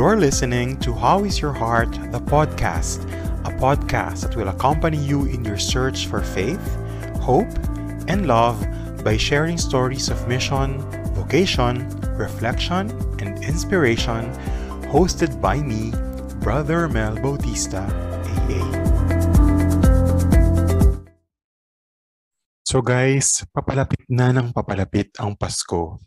[0.00, 3.04] You're listening to How Is Your Heart, the podcast,
[3.44, 6.64] a podcast that will accompany you in your search for faith,
[7.20, 7.52] hope,
[8.08, 8.56] and love
[9.04, 10.80] by sharing stories of mission,
[11.12, 11.84] vocation,
[12.16, 12.88] reflection,
[13.20, 14.24] and inspiration,
[14.88, 15.92] hosted by me,
[16.40, 17.84] Brother Mel Bautista,
[18.24, 18.64] AA.
[22.64, 26.00] So guys, papalapit na ng papalapit ang Pasko.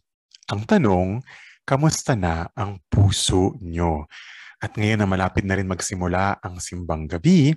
[0.50, 1.22] Ang tanong,
[1.64, 4.08] kamusta na ang puso nyo?
[4.64, 7.52] At ngayon na malapit na rin magsimula ang simbang gabi,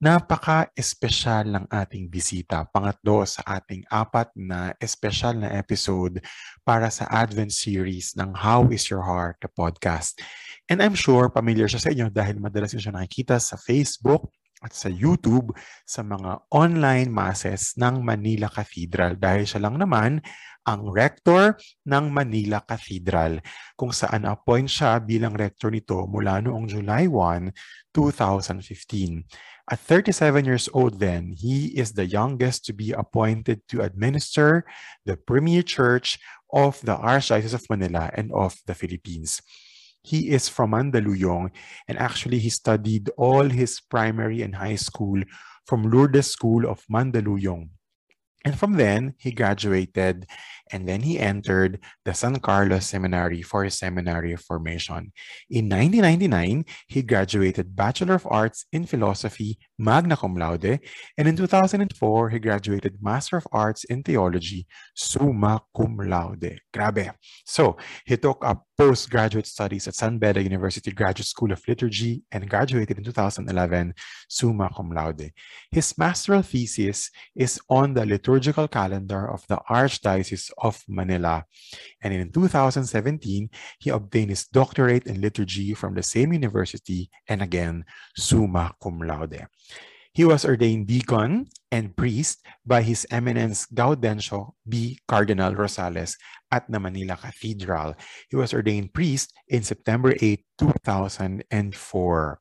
[0.00, 2.64] napaka-espesyal ng ating bisita.
[2.72, 6.16] Pangatlo sa ating apat na espesyal na episode
[6.64, 10.16] para sa Advent series ng How is Your Heart, the podcast.
[10.72, 14.32] And I'm sure familiar siya sa inyo dahil madalas siya nakikita sa Facebook
[14.64, 15.52] at sa YouTube
[15.84, 20.24] sa mga online masses ng Manila Cathedral dahil siya lang naman
[20.66, 21.54] ang rector
[21.86, 23.38] ng Manila Cathedral
[23.78, 27.54] kung saan appoint siya bilang rector nito mula noong July 1,
[27.94, 29.22] 2015.
[29.66, 34.66] At 37 years old then, he is the youngest to be appointed to administer
[35.06, 36.18] the premier church
[36.50, 39.42] of the Archdiocese of Manila and of the Philippines.
[40.06, 41.50] He is from Mandaluyong
[41.90, 45.18] and actually he studied all his primary and high school
[45.66, 47.75] from Lourdes School of Mandaluyong.
[48.46, 50.24] And from then, he graduated
[50.72, 55.12] and then he entered the San Carlos Seminary for seminary formation.
[55.50, 60.80] In 1999, he graduated Bachelor of Arts in Philosophy, magna cum laude,
[61.18, 66.60] and in 2004, he graduated Master of Arts in Theology, summa cum laude.
[66.72, 67.12] Grabe.
[67.44, 72.50] So, he took up postgraduate studies at San Beda University Graduate School of Liturgy and
[72.50, 73.94] graduated in 2011,
[74.28, 75.30] summa cum laude.
[75.70, 78.04] His masteral thesis is on the
[78.36, 81.44] liturgical calendar of the Archdiocese of Manila.
[82.02, 83.48] And in 2017,
[83.80, 87.84] he obtained his doctorate in liturgy from the same university and again,
[88.14, 89.48] summa cum laude.
[90.12, 94.98] He was ordained deacon and priest by His Eminence Gaudencio B.
[95.06, 96.16] Cardinal Rosales
[96.50, 97.94] at the Manila Cathedral.
[98.30, 102.40] He was ordained priest in September 8, 2004.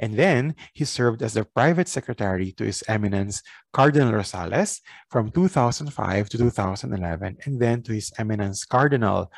[0.00, 4.80] And then he served as the private secretary to His Eminence Cardinal Rosales
[5.10, 9.30] from 2005 to 2011, and then to His Eminence Cardinal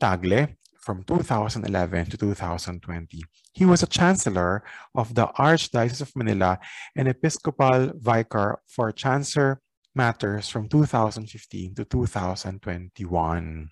[0.00, 0.48] Tagle
[0.80, 3.22] from 2011 to 2020.
[3.52, 6.58] He was a chancellor of the Archdiocese of Manila
[6.96, 9.60] and Episcopal Vicar for Chancellor
[9.94, 13.68] Matters from 2015 to 2021.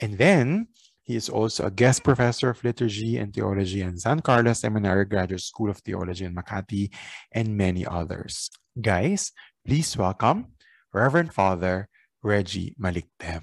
[0.00, 0.68] And then
[1.10, 5.40] he is also a guest professor of liturgy and theology in San Carlos Seminary Graduate
[5.40, 6.94] School of Theology in Makati
[7.32, 8.48] and many others.
[8.80, 9.32] Guys,
[9.66, 10.54] please welcome
[10.94, 11.88] Reverend Father
[12.22, 13.42] Reggie Maliktem.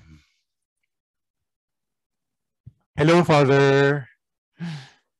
[2.95, 4.07] Hello, Father.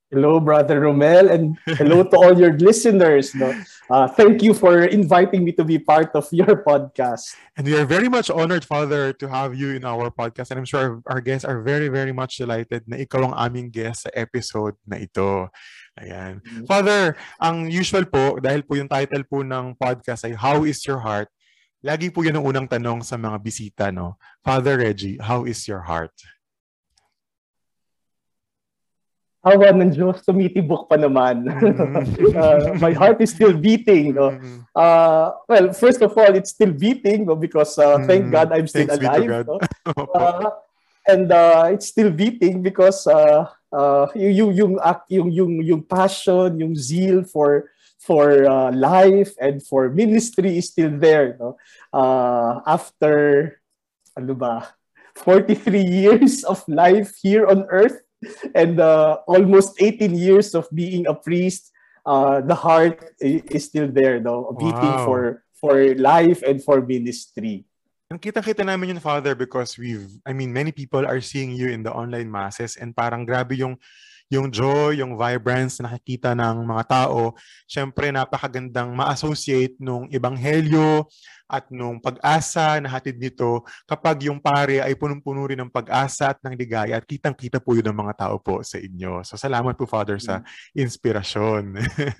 [0.07, 3.35] Hello, Brother Romel, and hello to all your listeners.
[3.35, 3.51] No?
[3.91, 7.35] Uh, thank you for inviting me to be part of your podcast.
[7.59, 10.56] And we are very much honored, Father, to have you in our podcast.
[10.56, 14.07] And I'm sure our guests are very, very much delighted na ikaw ang aming guest
[14.07, 15.51] sa episode na ito.
[16.00, 16.39] Ayan.
[16.39, 16.63] Mm-hmm.
[16.72, 21.03] Father, ang usual po, dahil po yung title po ng podcast ay How is Your
[21.03, 21.28] Heart?
[21.84, 24.16] Lagi po yan ang unang tanong sa mga bisita, no?
[24.39, 26.16] Father Reggie, how is your heart?
[29.46, 31.48] Awa ng Diyos, tumitibok pa naman.
[32.38, 34.18] uh, my heart is still beating.
[34.18, 34.36] No?
[34.75, 37.36] Uh, well, first of all, it's still beating no?
[37.36, 39.48] because uh, thank God I'm still Thanks alive.
[39.48, 39.59] No?
[40.18, 40.52] uh,
[41.08, 44.74] and uh, it's still beating because uh, uh, yung, yung,
[45.09, 47.72] yung, yung, yung passion, yung zeal for
[48.08, 51.36] for uh, life and for ministry is still there.
[51.40, 51.59] No?
[51.92, 53.59] Uh, after,
[54.16, 54.72] ano ba,
[55.19, 58.06] 43 years of life here on earth,
[58.56, 61.72] and uh, almost 18 years of being a priest,
[62.06, 64.56] uh, the heart is still there, no?
[64.58, 65.06] Beating wow.
[65.06, 65.22] for
[65.58, 67.66] for life and for ministry.
[68.08, 71.84] Ang kita-kita namin yun, Father, because we've, I mean, many people are seeing you in
[71.84, 73.75] the online masses and parang grabe yung
[74.28, 77.36] yung joy, yung vibrance na nakikita ng mga tao.
[77.63, 81.08] Siyempre, napakagandang ma-associate nung ebanghelyo,
[81.48, 86.40] at nung pag-asa na hatid nito kapag yung pare ay punong-puno rin ng pag-asa at
[86.44, 89.24] ng ligaya at kitang-kita po yun ng mga tao po sa inyo.
[89.24, 90.76] So salamat po Father sa mm.
[90.76, 91.64] inspirasyon.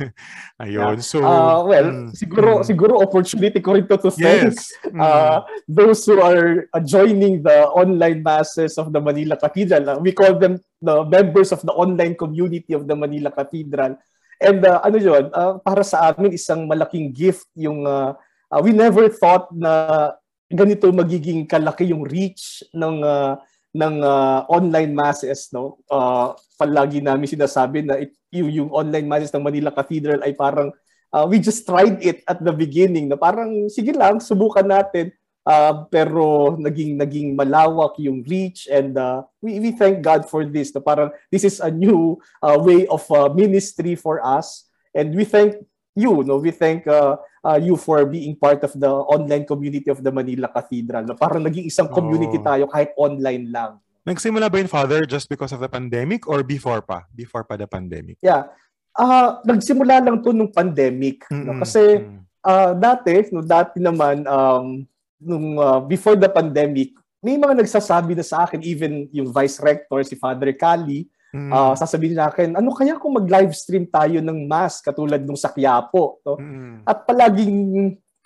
[0.64, 1.04] Ayun.
[1.04, 2.66] So uh, well, mm, siguro mm.
[2.66, 4.72] siguro opportunity ko rin to to thank yes.
[4.88, 4.96] mm.
[4.96, 10.00] uh, those who are uh, joining the online masses of the Manila Cathedral.
[10.00, 14.00] We call them the members of the online community of the Manila Cathedral.
[14.38, 18.14] And uh, ano yun, uh, para sa amin isang malaking gift yung uh,
[18.52, 20.14] uh, we never thought na
[20.48, 23.36] ganito magiging kalaki yung reach ng uh,
[23.76, 25.78] ng uh, online masses no?
[25.92, 30.72] Uh, palagi namin sinasabi na it, yung, yung online masses ng Manila Cathedral ay parang
[31.12, 35.12] uh, we just tried it at the beginning na parang sige lang subukan natin.
[35.48, 40.76] Uh, pero naging naging malawak yung reach and uh, we we thank God for this
[40.76, 44.68] na parang this is a new uh, way of uh, ministry for us.
[44.92, 45.56] And we thank
[45.96, 46.44] you no?
[46.44, 47.16] We thank uh,
[47.48, 51.48] uh, you for being part of the online community of the Manila Cathedral no parang
[51.48, 52.44] naging isang community oh.
[52.44, 56.80] tayo kahit online lang Nagsimula ba yun, Father, just because of the pandemic or before
[56.80, 57.04] pa?
[57.12, 58.16] Before pa the pandemic?
[58.24, 58.48] Yeah.
[58.96, 61.28] Uh, nagsimula lang to nung pandemic.
[61.28, 61.44] Mm-hmm.
[61.44, 61.60] No?
[61.60, 62.08] Kasi
[62.40, 64.88] uh, dati, no, dati naman, um,
[65.20, 70.00] nung uh, before the pandemic, may mga nagsasabi na sa akin, even yung vice rector,
[70.08, 71.04] si Father Kali,
[71.38, 71.52] Mm.
[71.54, 75.54] Uh, sasabihin sa akin, ano kaya kung mag-live stream tayo ng mass katulad nung sa
[75.54, 76.18] Quiapo?
[76.26, 76.42] No?
[76.42, 76.82] Mm.
[76.82, 77.54] At palaging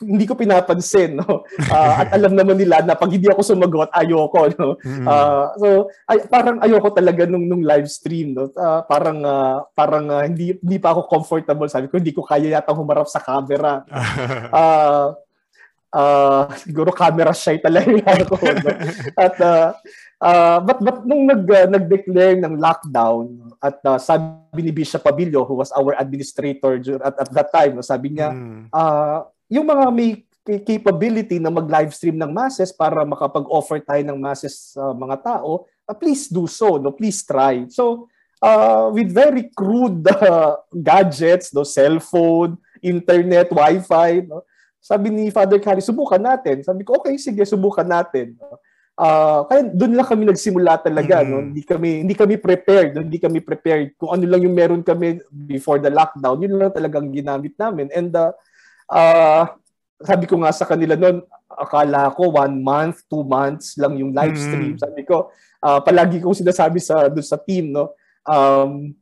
[0.01, 4.49] hindi ko pinapansin no uh, at alam naman nila na pag hindi ako sumagot ayoko
[4.57, 4.69] no
[5.05, 5.67] uh, so
[6.09, 10.57] ay, parang ayoko talaga nung nung live stream no uh, parang uh, parang uh, hindi
[10.57, 13.85] hindi pa ako comfortable sabi ko hindi ko kaya yata humarap sa camera
[14.49, 15.13] uh,
[15.93, 18.69] uh, siguro camera shy talaga ako no?
[19.29, 19.69] at uh,
[20.21, 25.41] Uh, but but nung nag uh, nag-declare ng lockdown at uh, sabi ni Bishop Pabilio
[25.41, 28.69] who was our administrator at at that time sabi niya mm.
[28.69, 30.21] uh, yung mga may
[30.61, 35.65] capability na mag-live stream ng masses para makapag-offer tayo ng masses sa uh, mga tao
[35.89, 38.05] uh, please do so no please try so
[38.45, 40.53] uh, with very crude uh,
[40.85, 44.45] gadgets no cellphone internet wifi no
[44.77, 48.61] sabi ni Father Carrie subukan natin sabi ko okay sige subukan natin no?
[49.01, 51.33] Uh, kaya doon lang kami nagsimula talaga mm-hmm.
[51.33, 53.01] no hindi kami hindi kami prepared no?
[53.01, 57.09] hindi kami prepared kung ano lang yung meron kami before the lockdown yun lang talagang
[57.09, 58.29] ginamit namin and uh,
[58.93, 59.49] uh,
[60.05, 61.17] sabi ko nga sa kanila noon
[61.49, 64.85] akala ko one month two months lang yung live stream mm-hmm.
[64.85, 65.33] sabi ko
[65.65, 67.97] uh, palagi kong sinasabi sa doon sa team no
[68.29, 68.93] um,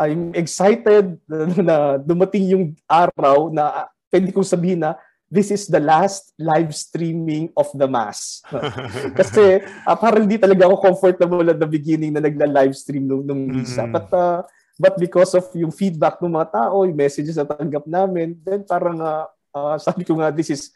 [0.00, 4.96] I'm excited na, na dumating yung araw na pwede kong sabihin na
[5.32, 8.44] this is the last live streaming of the mass.
[9.18, 13.48] Kasi uh, parang hindi talaga ako comfortable at the beginning na nagla-live stream nung, nung
[13.48, 13.88] misa.
[13.88, 13.96] Mm-hmm.
[13.96, 14.44] But, uh,
[14.76, 19.00] but because of yung feedback ng mga tao, yung messages na tanggap namin, then parang
[19.00, 19.24] uh,
[19.56, 20.68] uh, sabi ko nga, this is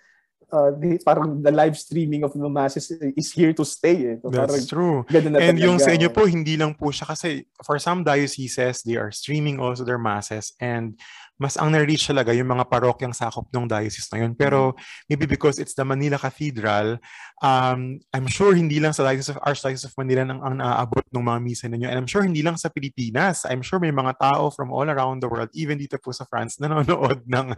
[0.52, 4.14] uh, the, parang the live streaming of the masses is here to stay.
[4.14, 4.16] Eh.
[4.24, 5.04] So, That's true.
[5.12, 9.12] And yung sa inyo po, hindi lang po siya kasi for some dioceses, they are
[9.12, 10.96] streaming also their masses and
[11.36, 14.32] mas ang na-reach talaga yung mga parokyang sakop ng diocese na yun.
[14.32, 14.72] Pero
[15.04, 16.96] maybe because it's the Manila Cathedral,
[17.44, 21.24] um, I'm sure hindi lang sa Diocese of Archdiocese of Manila ang, ang naaabot ng
[21.24, 21.92] mga misa ninyo.
[21.92, 23.44] And I'm sure hindi lang sa Pilipinas.
[23.44, 26.56] I'm sure may mga tao from all around the world, even dito po sa France,
[26.56, 27.48] na nanonood ng,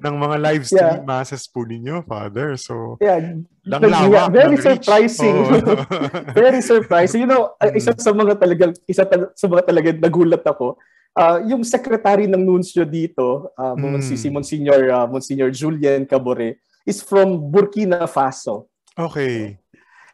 [0.00, 1.04] ng mga live stream yeah.
[1.04, 2.56] masses po ninyo, Father.
[2.56, 3.36] So, yeah.
[3.68, 5.36] lang lawak, very surprising.
[5.44, 5.84] Oh.
[6.40, 7.28] very surprising.
[7.28, 10.80] You know, isa sa mga talagang, isa sa mga talagang nagulat ako,
[11.10, 13.98] Uh, yung secretary ng nuncio dito, uh, mm.
[14.14, 18.70] si Monsignor, uh, Monsignor Julian Cabore, is from Burkina Faso.
[18.94, 19.58] Okay.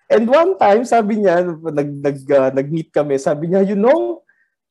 [0.07, 4.23] And one time, sabi niya, nag, nag, uh, nag-meet kami, sabi niya, you know,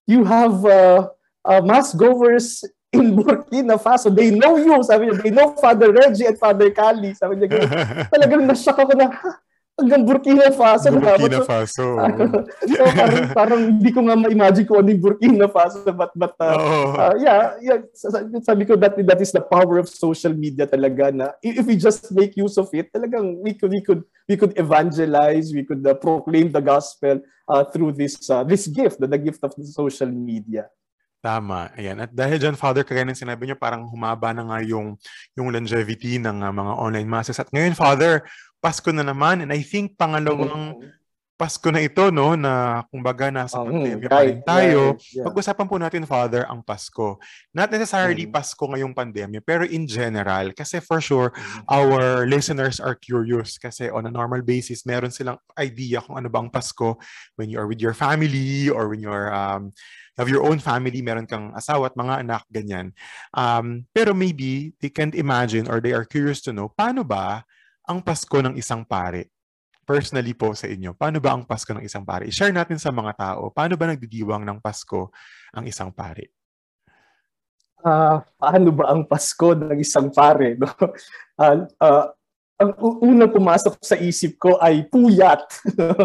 [0.08, 1.12] you have uh,
[1.44, 4.08] uh, mass goers in Burkina Faso.
[4.10, 4.80] They know you.
[4.82, 7.14] Sabi niya, they know Father Reggie and Father Kali.
[7.14, 7.68] Sabi niya,
[8.14, 9.32] talagang nashock ako na, ha,
[9.76, 10.88] hanggang Burkina Faso.
[10.92, 12.00] Burkina Faso.
[12.72, 15.84] so, parang, parang hindi ko nga ma-imagine kung ano yung Burkina Faso.
[15.92, 16.90] But, but uh, oh.
[16.96, 17.80] uh, yeah, yeah,
[18.42, 22.08] sabi ko that, that is the power of social media talaga na if we just
[22.16, 25.94] make use of it, talagang we could, we could, we could evangelize, we could uh,
[25.94, 27.20] proclaim the gospel
[27.52, 30.66] uh, through this uh, this gift, the, the gift of the social media.
[31.26, 31.74] Tama.
[31.74, 31.98] Ayan.
[32.06, 34.94] At dahil dyan, Father, kagaya ng sinabi niyo, parang humaba na nga yung,
[35.34, 37.42] yung longevity ng uh, mga online masses.
[37.42, 38.22] At ngayon, Father,
[38.66, 39.46] Pasko na naman.
[39.46, 40.82] And I think pangalawang
[41.36, 44.96] Pasko na ito, no, na kumbaga nasa oh, pandemya pa rin tayo.
[44.96, 45.26] Yeah, yeah.
[45.28, 47.20] Pag-usapan po natin, Father, ang Pasko.
[47.52, 48.32] Not necessarily mm.
[48.32, 51.68] Pasko ngayong pandemya, pero in general, kasi for sure, mm.
[51.68, 56.40] our listeners are curious kasi on a normal basis, meron silang idea kung ano ba
[56.40, 56.96] ang Pasko
[57.36, 59.76] when you are with your family or when you're um,
[60.16, 62.96] have your own family, meron kang asawa at mga anak, ganyan.
[63.36, 67.44] Um, pero maybe they can't imagine or they are curious to know, paano ba
[67.86, 69.34] ang Pasko ng isang pare?
[69.86, 72.26] Personally po sa inyo, paano ba ang Pasko ng isang pare?
[72.26, 75.14] I-share natin sa mga tao, paano ba nagdidiwang ng Pasko
[75.54, 76.34] ang isang pare?
[77.86, 80.58] Uh, paano ba ang Pasko ng isang pare?
[80.58, 80.66] No?
[81.38, 82.10] Uh, uh,
[82.56, 82.72] ang
[83.04, 85.44] unang pumasok sa isip ko ay puyat.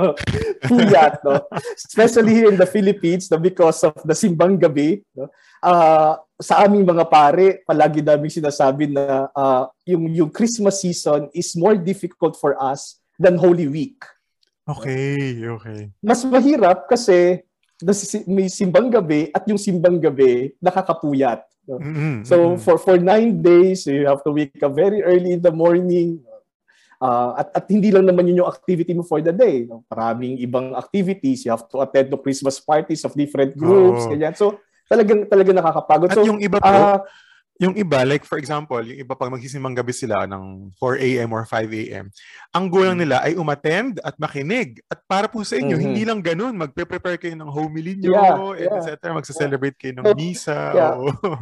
[0.70, 1.46] puyat, no?
[1.78, 3.38] Especially here in the Philippines, no?
[3.38, 5.30] because of the simbang gabi, no?
[5.62, 11.54] Uh, sa aming mga pare, palagi namin sinasabi na uh, yung, yung Christmas season is
[11.54, 14.02] more difficult for us than Holy Week.
[14.66, 15.92] Okay, okay.
[16.02, 17.44] Mas mahirap kasi
[18.26, 21.46] may simbang gabi at yung simbang gabi nakakapuyat.
[21.70, 22.26] Mm-hmm.
[22.26, 26.18] So for for nine days, you have to wake up very early in the morning.
[27.00, 29.64] Uh, at, at hindi lang naman yun yung activity mo for the day.
[29.64, 29.80] No?
[29.88, 31.48] Maraming ibang activities.
[31.48, 34.04] You have to attend to Christmas parties of different groups.
[34.04, 34.12] Oh.
[34.12, 34.36] Ganyan.
[34.36, 36.12] So talagang talagang nakakapagod.
[36.12, 37.00] At so, yung iba po, uh,
[37.60, 41.30] yung iba, like for example, yung iba pag magsisimang gabi sila ng 4 a.m.
[41.36, 42.08] or 5 a.m.,
[42.56, 42.98] ang goal mm.
[43.04, 44.80] nila ay umattend at makinig.
[44.88, 45.86] At para po sa inyo, mm-hmm.
[45.92, 46.56] hindi lang ganun.
[46.56, 49.12] Magpe-prepare kayo ng homily nyo, yeah, yeah, etc.
[49.12, 50.58] Magsa-celebrate kayo ng misa.
[50.80, 50.96] Yeah.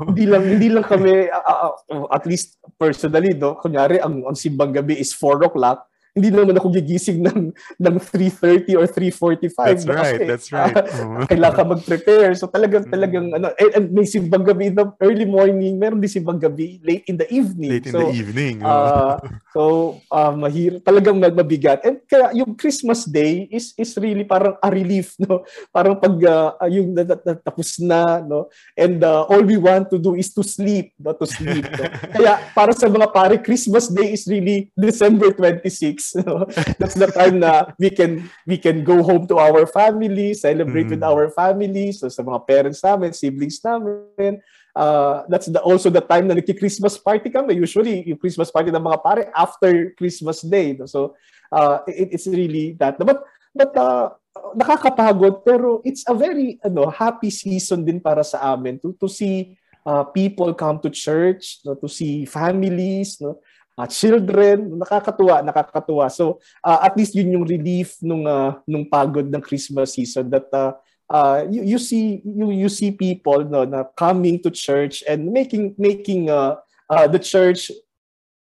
[0.08, 3.54] hindi lang hindi lang kami, uh, uh, at least personally, no?
[3.60, 5.86] kunyari, ang, ang simbang gabi is 4 o'clock
[6.18, 9.94] hindi naman ako gigising ng ng 3:30 or 3:45 That's no?
[9.94, 10.76] right, Kasi, that's right.
[10.76, 12.32] Uh, kailangan ka mag-prepare.
[12.34, 12.92] So talagang mm.
[12.92, 16.82] talagang ano and, and may simbang gabi in the early morning, meron din simbang gabi
[16.82, 17.70] late in the evening.
[17.78, 18.60] Late in so, the evening.
[18.60, 19.16] Uh,
[19.54, 19.62] so
[20.10, 21.82] uh, mahir talagang mabigat.
[21.86, 25.46] And kaya yung Christmas day is is really parang a relief, no?
[25.74, 26.96] Parang pag uh, yung
[27.44, 28.50] tapos na, no?
[28.74, 31.12] And uh, all we want to do is to sleep, no?
[31.14, 31.64] to sleep.
[31.64, 31.84] No?
[32.16, 36.48] kaya para sa mga pare, Christmas day is really December 26 So,
[36.80, 40.98] that's the time na we can we can go home to our family, celebrate mm.
[40.98, 44.40] with our family, so sa mga parents namin, siblings namin.
[44.78, 47.58] Uh, that's the, also the time na nagki-Christmas party kami.
[47.58, 50.78] Usually, yung Christmas party ng mga pare after Christmas Day.
[50.78, 50.86] No?
[50.86, 51.18] So,
[51.50, 52.94] uh, it, it's really that.
[52.94, 54.14] But, but uh,
[54.54, 59.58] nakakapagod, pero it's a very ano, happy season din para sa amin to, to see
[59.84, 63.40] uh, people come to church, no, to see families, no,
[63.78, 66.10] uh, children, nakakatuwa, nakakatuwa.
[66.10, 70.50] So uh, at least yun yung relief nung uh, nung pagod ng Christmas season that
[70.50, 70.74] uh,
[71.06, 75.78] uh, you, you see you, you see people no na coming to church and making
[75.78, 76.58] making uh,
[76.90, 77.70] uh, the church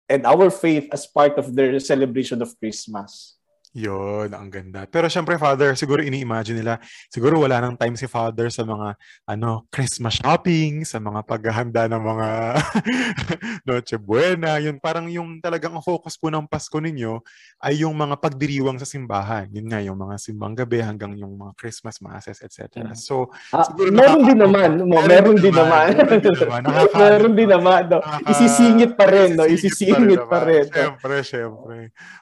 [0.05, 3.41] and our faith as part of their celebration of Christmas.
[3.73, 4.85] Yun, ang ganda.
[4.85, 6.77] Pero syempre, Father, siguro ini-imagine nila,
[7.09, 8.93] siguro wala nang time si Father sa mga
[9.25, 12.27] ano Christmas shopping, sa mga paghahanda ng mga
[13.67, 14.61] Noche Buena.
[14.61, 17.17] Yun, parang yung talagang focus po ng Pasko ninyo
[17.65, 19.49] ay yung mga pagdiriwang sa simbahan.
[19.49, 22.77] Yun nga, yung mga simbang gabi hanggang yung mga Christmas masses, etc.
[22.77, 22.93] Mm.
[22.93, 24.69] So, ah, siguro meron din naman.
[24.85, 25.97] Mo, meron, din naman.
[26.93, 27.81] Meron din naman.
[27.93, 27.99] No?
[28.29, 29.33] Isisingit pa rin.
[29.33, 29.49] No?
[29.49, 30.69] Isisingit pa rin.
[30.69, 31.77] Siyempre, siyempre.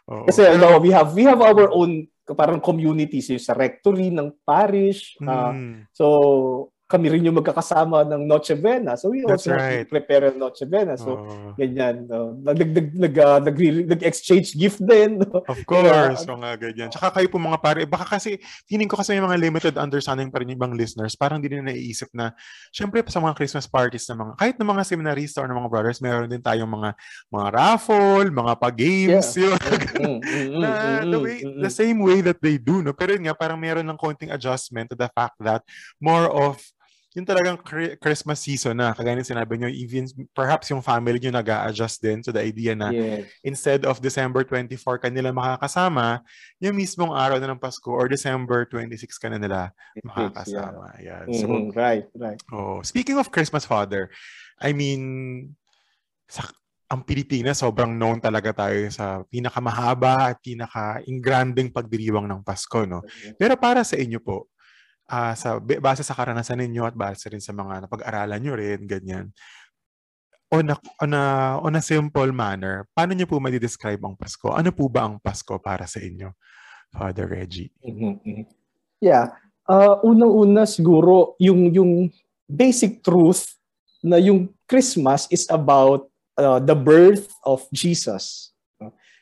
[0.08, 5.20] Kasi, no, we have, we have have our own parang communities sa rectory ng parish.
[5.20, 5.76] Uh, mm.
[5.92, 6.06] So,
[6.92, 9.00] kami rin yung magkakasama ng Noche Vena.
[9.00, 9.88] So we That's also right.
[9.88, 11.00] prepare ng Noche Vena.
[11.00, 11.56] So oh.
[11.56, 12.12] ganyan.
[12.12, 12.36] No?
[12.44, 13.56] Nag, nag, uh, nag,
[13.96, 15.24] nag-exchange gift din.
[15.24, 15.40] No?
[15.48, 16.28] Of course.
[16.28, 16.92] so nga ganyan.
[16.92, 18.36] Tsaka kayo po mga pare, baka kasi,
[18.68, 21.16] feeling ko kasi may mga limited understanding pa rin yung ibang listeners.
[21.16, 22.36] Parang hindi nila naiisip na,
[22.76, 26.04] syempre sa mga Christmas parties na mga, kahit ng mga seminarista or ng mga brothers,
[26.04, 26.90] meron din tayong mga
[27.32, 29.28] mga raffle, mga pa-games.
[29.40, 29.56] Yeah.
[29.56, 29.60] Yun.
[29.62, 30.70] Mm, mm, mm, na,
[31.08, 32.84] the, way, the same way that they do.
[32.84, 32.92] No?
[32.92, 35.64] Pero yun nga, parang meron ng konting adjustment to the fact that
[36.02, 36.60] more of
[37.12, 37.60] yung talagang
[38.00, 42.24] Christmas season na, kagaya ng sinabi nyo, even perhaps yung family nyo nag adjust din
[42.24, 43.28] to the idea na yes.
[43.44, 46.24] instead of December 24 kanila makakasama,
[46.64, 49.76] yung mismong araw na ng Pasko or December 26 ka na nila
[50.08, 50.96] makakasama.
[51.04, 51.28] Yeah.
[51.28, 51.36] yeah.
[51.36, 51.76] So, mm-hmm.
[51.76, 52.40] Right, right.
[52.48, 54.08] Oh, speaking of Christmas Father,
[54.64, 55.52] I mean,
[56.32, 56.48] sa,
[56.88, 62.88] ang Pilipinas, sobrang known talaga tayo sa pinakamahaba at pinaka-ingranding pagdiriwang ng Pasko.
[62.88, 63.04] No?
[63.36, 64.52] Pero para sa inyo po,
[65.10, 69.32] uh, sa base sa karanasan ninyo at base rin sa mga napag-aralan nyo rin, ganyan.
[70.52, 71.24] On a, on, a,
[71.64, 74.52] on a simple manner, paano niyo po ma-describe ang Pasko?
[74.52, 76.36] Ano po ba ang Pasko para sa inyo,
[76.92, 77.72] Father Reggie?
[77.80, 78.52] Mm-hmm.
[79.00, 79.32] Yeah.
[79.64, 82.12] Uh, unang-una siguro, yung, yung
[82.52, 83.56] basic truth
[84.04, 88.52] na yung Christmas is about uh, the birth of Jesus.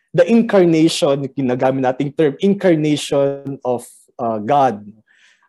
[0.10, 3.86] The incarnation, ginagamit nating term, incarnation of
[4.18, 4.82] uh, God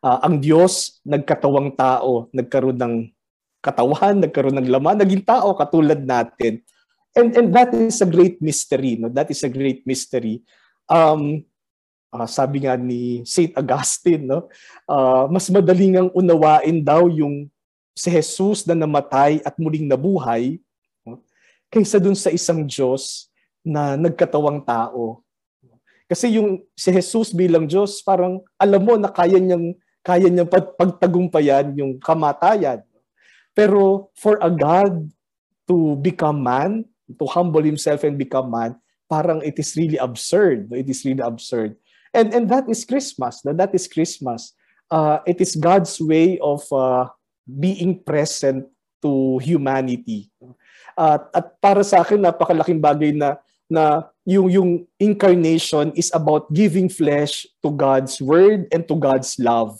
[0.04, 2.94] uh, ang Diyos nagkatawang tao, nagkaroon ng
[3.60, 6.64] katawan, nagkaroon ng laman, naging tao katulad natin.
[7.12, 9.10] And and that is a great mystery, no?
[9.10, 10.46] That is a great mystery.
[10.86, 11.44] Um
[12.14, 14.46] uh, sabi nga ni Saint Augustine, no?
[14.86, 17.50] Uh, mas madaling ang unawain daw yung
[17.94, 20.56] si Jesus na namatay at muling nabuhay
[21.04, 21.20] no?
[21.68, 23.28] kaysa dun sa isang Diyos
[23.60, 25.20] na nagkatawang tao.
[26.10, 31.76] Kasi yung si Jesus bilang Diyos, parang alam mo na kaya niyang kaya niyang pagtagumpayan
[31.76, 32.80] yung kamatayan.
[33.52, 35.04] Pero for a God
[35.68, 36.86] to become man,
[37.18, 38.78] to humble himself and become man,
[39.10, 40.70] parang it is really absurd.
[40.72, 41.76] It is really absurd.
[42.14, 43.42] And and that is Christmas.
[43.42, 44.54] That is Christmas.
[44.90, 47.06] Uh, it is God's way of uh,
[47.46, 48.66] being present
[49.02, 50.30] to humanity.
[50.98, 53.38] Uh, at para sa akin napakalaking bagay na
[53.70, 54.70] na yung yung
[55.02, 59.74] incarnation is about giving flesh to God's word and to God's love.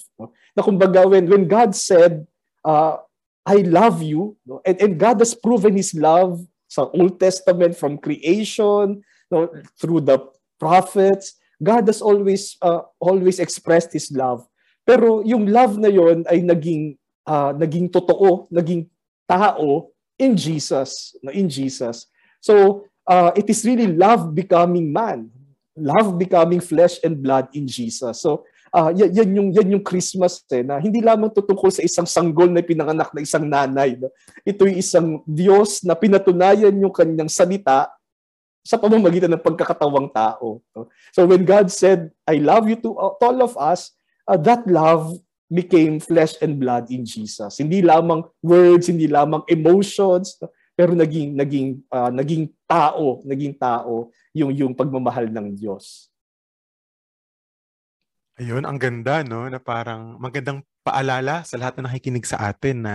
[0.59, 2.27] Na kumbaga when when God said
[2.67, 2.99] uh,
[3.47, 4.35] I love you
[4.67, 9.47] and, and God has proven his love sa Old Testament from creation no,
[9.79, 10.19] through the
[10.59, 14.43] prophets God has always uh, always expressed his love
[14.83, 18.91] pero yung love na yon ay naging uh, naging totoo naging
[19.31, 22.11] tao in Jesus no in Jesus
[22.43, 25.27] so uh, it is really love becoming man
[25.75, 30.43] love becoming flesh and blood in Jesus so uh, yan, yan, yung, yan yung Christmas
[30.51, 33.99] eh, na hindi lamang tutungkol sa isang sanggol na pinanganak na isang nanay.
[33.99, 34.11] No?
[34.47, 37.91] Ito'y isang Diyos na pinatunayan yung kanyang salita
[38.63, 40.63] sa pamamagitan ng pagkakatawang tao.
[40.75, 40.89] No?
[41.11, 43.95] So when God said, I love you to, to all of us,
[44.27, 45.19] uh, that love
[45.51, 47.59] became flesh and blood in Jesus.
[47.59, 50.47] Hindi lamang words, hindi lamang emotions, no?
[50.81, 56.09] Pero naging naging uh, naging tao, naging tao yung yung pagmamahal ng Diyos.
[58.41, 59.45] Ayun, ang ganda, no?
[59.53, 62.95] Na parang magandang paalala sa lahat na nakikinig sa atin na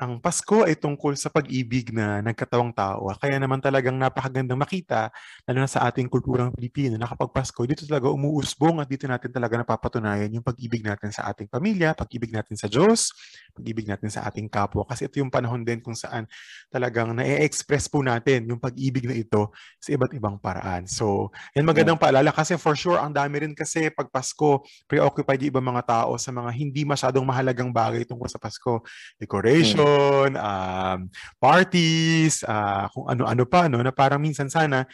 [0.00, 3.12] ang Pasko ay tungkol sa pag-ibig na nagkatawang tao.
[3.20, 5.12] Kaya naman talagang napakagandang makita,
[5.44, 9.28] lalo na sa ating kulturang Pilipino, na kapag Pasko, dito talaga umuusbong at dito natin
[9.28, 13.12] talaga napapatunayan yung pag-ibig natin sa ating pamilya, pag-ibig natin sa Diyos,
[13.52, 14.88] pag-ibig natin sa ating kapwa.
[14.88, 16.24] Kasi ito yung panahon din kung saan
[16.72, 20.88] talagang na-express po natin yung pag-ibig na ito sa iba't ibang paraan.
[20.88, 25.60] So, yan magandang paalala kasi for sure, ang dami rin kasi pag Pasko, preoccupied yung
[25.60, 28.80] ibang mga tao sa mga hindi masyadong mahalagang bagay tungkol sa Pasko.
[29.20, 30.98] Decoration, celebration, um,
[31.40, 34.86] parties, uh, kung ano-ano pa, no, na parang minsan sana,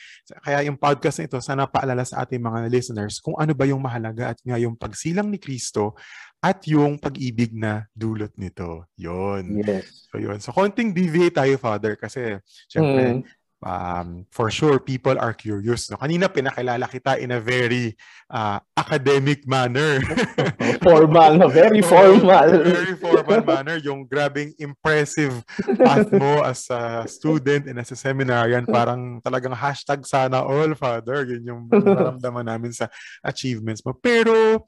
[0.45, 3.83] kaya yung podcast na ito, sana paalala sa ating mga listeners kung ano ba yung
[3.83, 5.97] mahalaga at nga yung pagsilang ni Kristo
[6.41, 8.87] at yung pag-ibig na dulot nito.
[9.01, 9.65] Yon.
[9.65, 10.07] Yes.
[10.13, 10.39] So yun.
[10.39, 12.39] So konting deviate tayo, Father, kasi
[12.71, 15.89] syempre, mm um, for sure people are curious.
[15.89, 15.97] No?
[15.97, 17.97] Kanina pinakilala kita in a very
[18.29, 20.01] uh, academic manner.
[20.87, 21.49] formal, no?
[21.49, 22.49] very formal.
[22.61, 23.77] very formal manner.
[23.81, 25.41] Yung grabing impressive
[25.81, 31.25] path mo as a student and as a seminarian, parang talagang hashtag sana all, Father.
[31.25, 32.91] Yun yung naramdaman namin sa
[33.25, 33.97] achievements mo.
[33.97, 34.67] Pero,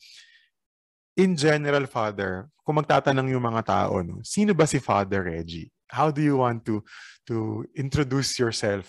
[1.18, 5.68] in general, Father, kung magtatanong yung mga tao, no, sino ba si Father Reggie?
[5.88, 6.84] How do you want to
[7.26, 8.88] to introduce yourself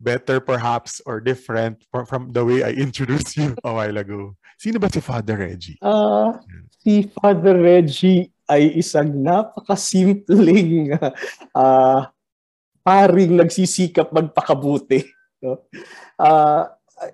[0.00, 4.36] better perhaps or different from, from the way I introduced you a while ago?
[4.58, 5.78] Sino ba si Father Reggie?
[5.82, 6.38] Uh,
[6.80, 10.94] si Father Reggie ay isang napakasimpleng
[11.56, 12.00] uh,
[12.86, 15.08] paring nagsisikap magpakabuti.
[15.40, 15.64] No?
[16.20, 16.68] Uh,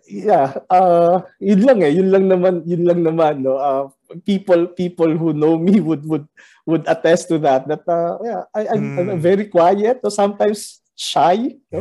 [0.06, 3.56] yeah, uh, yun lang eh, yun lang naman, yun lang naman no.
[3.56, 3.86] Uh,
[4.26, 6.26] people people who know me would would
[6.66, 9.10] would attest to that that uh, yeah I I'm, mm.
[9.14, 11.80] I'm very quiet or sometimes shy no?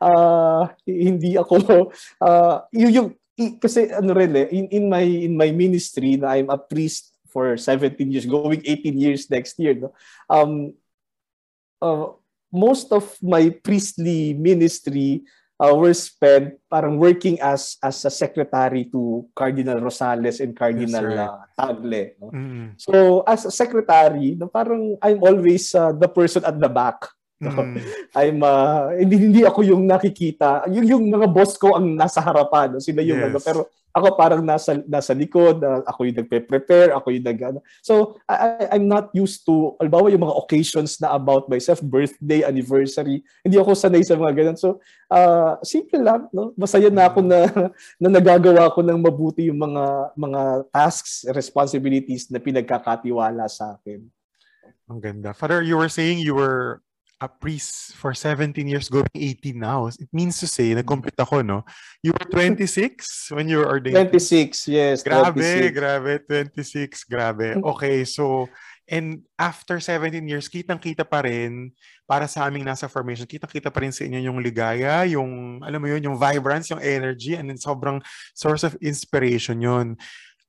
[0.00, 3.08] uh, hindi ako uh, yung, yung
[3.60, 7.60] kasi ano rin eh in, in my in my ministry na I'm a priest for
[7.60, 9.92] 17 years going 18 years next year no
[10.32, 10.72] um
[11.84, 12.16] uh,
[12.48, 15.20] most of my priestly ministry
[15.60, 21.20] uh, were spent parang working as as a secretary to Cardinal Rosales and Cardinal yes,
[21.20, 22.02] uh, Tagle.
[22.20, 22.26] No?
[22.32, 22.66] Mm-hmm.
[22.76, 27.08] So as a secretary, no, parang I'm always uh, the person at the back.
[27.40, 27.52] No?
[27.52, 27.84] Mm-hmm.
[28.20, 30.68] I'm uh, hindi hindi ako yung nakikita.
[30.72, 32.82] Yung yung mga boss ko ang nasa harapan, no?
[32.82, 33.28] sila yung yes.
[33.32, 33.60] ano, pero
[33.96, 37.64] ako parang nasa nasa likod, uh, ako yung nagpe-prepare, ako yung nag ano.
[37.80, 43.24] So I, I'm not used to albawa yung mga occasions na about myself, birthday, anniversary.
[43.40, 44.58] Hindi ako sanay sa mga ganun.
[44.60, 46.52] So uh, simple lang, no?
[46.60, 47.48] Masaya na ako na
[48.04, 54.04] na nagagawa ko ng mabuti yung mga mga tasks, responsibilities na pinagkakatiwala sa akin.
[54.92, 55.32] Ang ganda.
[55.32, 56.84] Father, you were saying you were
[57.20, 59.88] a priest for 17 years, going 18 now.
[59.88, 61.64] It means to say, nag-complete ako, no?
[62.04, 64.12] You were 26 when you were ordained?
[64.12, 65.02] 26, yes.
[65.02, 65.72] Grabe, 26.
[65.72, 66.12] grabe.
[66.28, 67.48] 26, grabe.
[67.56, 68.48] Okay, so,
[68.84, 71.72] and after 17 years, kitang-kita pa rin,
[72.04, 75.88] para sa aming nasa formation, kitang-kita pa rin sa inyo yung ligaya, yung, alam mo
[75.88, 77.96] yun, yung vibrance, yung energy, and then sobrang
[78.36, 79.96] source of inspiration yun.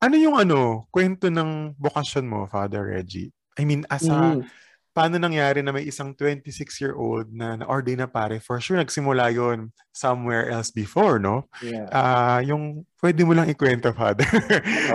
[0.04, 3.32] Ano yung ano, kwento ng bokasyon mo, Father Reggie?
[3.56, 4.67] I mean, as a, mm
[4.98, 8.42] paano nangyari na may isang 26-year-old na na-ordain na pare?
[8.42, 11.46] For sure, nagsimula yon somewhere else before, no?
[11.62, 11.86] Yeah.
[11.94, 14.26] Uh, yung pwede mo lang ikwento, Father.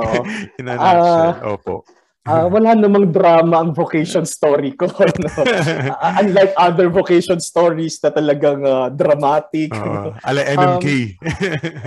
[0.02, 0.26] Oo.
[0.58, 1.30] In a nutshell.
[1.38, 1.86] Uh, Opo.
[2.22, 4.90] Uh, wala namang drama ang vocation story ko.
[5.22, 5.30] No?
[5.42, 9.70] uh, unlike other vocation stories na talagang uh, dramatic.
[9.70, 10.86] Uh, ala MMK.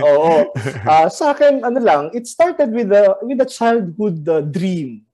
[0.00, 0.32] Um, oo.
[0.88, 5.04] Uh, sa akin, ano lang, it started with a, with a childhood uh, dream.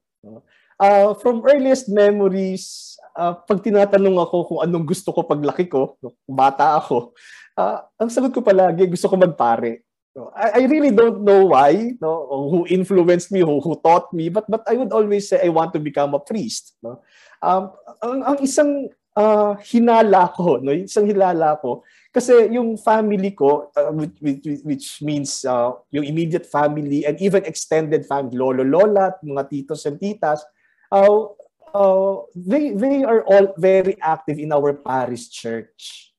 [0.82, 5.96] Uh, from earliest memories, uh, pag tinatanong ako kung anong gusto ko paglaki ko,
[6.28, 7.12] bata ako,
[7.56, 9.84] uh, ang sagot ko palagi, gusto ko magpare.
[10.12, 14.28] No, I, I really don't know why, no, who influenced me, who, who taught me,
[14.28, 16.76] but but I would always say I want to become a priest.
[16.84, 17.00] No?
[17.40, 17.72] Um,
[18.04, 21.80] ang, ang isang uh, hinala ko, no, isang hinala ko,
[22.12, 27.40] kasi yung family ko, uh, which, which, which means uh, yung immediate family and even
[27.48, 30.44] extended family, lolo, lola, mga titos and titas,
[30.92, 31.24] uh,
[31.74, 36.12] uh, they, they are all very active in our parish church.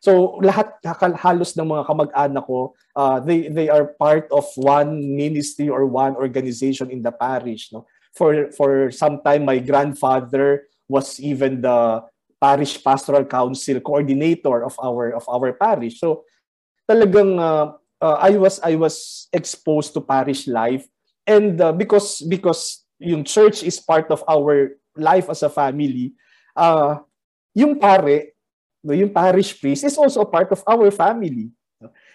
[0.00, 0.80] So lahat
[1.20, 6.16] halos ng mga kamag-anak ko, uh, they they are part of one ministry or one
[6.16, 7.84] organization in the parish, no.
[8.16, 12.00] For for some time my grandfather was even the
[12.40, 16.00] parish pastoral council coordinator of our of our parish.
[16.00, 16.24] So
[16.88, 20.88] talagang uh, uh, I was I was exposed to parish life
[21.28, 26.12] and uh, because because yung church is part of our life as a family,
[26.54, 27.00] uh,
[27.56, 28.36] yung pare
[28.84, 31.50] no, yung parish priest is also a part of our family.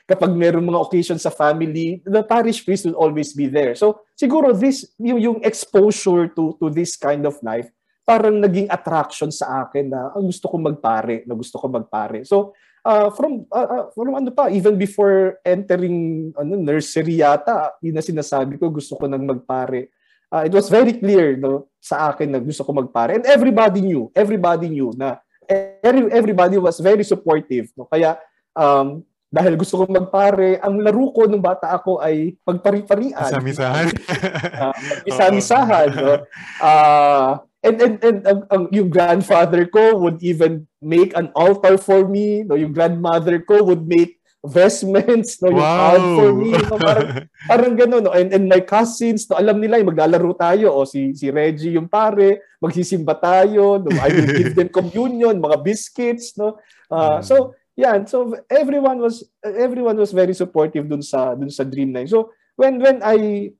[0.06, 3.74] Kapag meron mga occasions sa family, the parish priest will always be there.
[3.74, 7.66] So siguro this yung, yung exposure to to this kind of life
[8.06, 12.22] parang naging attraction sa akin na ang gusto ko magpare, na gusto ko magpare.
[12.22, 12.54] So
[12.86, 18.06] uh, from uh, uh, from ano pa even before entering ano nursery yata, yun na
[18.06, 19.90] sinasabi ko gusto ko nang magpare.
[20.34, 24.10] Uh, it was very clear no sa akin na gusto ko magpare and everybody knew,
[24.18, 27.70] everybody knew na every, everybody was very supportive.
[27.78, 27.86] No?
[27.86, 28.18] Kaya,
[28.56, 33.20] um, dahil gusto kong magpare, ang laro ko nung bata ako ay pagpari-parian.
[33.20, 33.88] Isamisahan.
[34.64, 35.88] uh, isamisahan.
[35.92, 36.14] no?
[36.62, 37.32] Uh,
[37.66, 42.48] and and, and um, um, yung grandfather ko would even make an altar for me.
[42.48, 42.56] No?
[42.56, 45.98] Yung grandmother ko would make vestments, no, yung wow.
[45.98, 47.08] for me, no, parang,
[47.50, 51.12] parang gano'n, no, and, and my cousins, no, alam nila, yung maglalaro tayo, o si,
[51.18, 56.58] si Reggie yung pare, magsisimba tayo, no, I will give them communion, mga biscuits, no,
[56.94, 62.08] uh, so, yan, so everyone was, everyone was very supportive dun sa, dun sa Dreamline.
[62.08, 63.52] So, when, when I,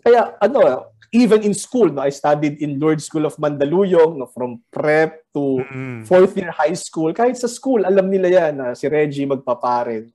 [0.00, 4.62] kaya, ano, even in school, no, I studied in Lord's School of Mandaluyong, no, from
[4.70, 6.06] prep to mm.
[6.06, 7.10] fourth year high school.
[7.12, 10.06] Kahit sa school, alam nila yan na si Reggie magpapare.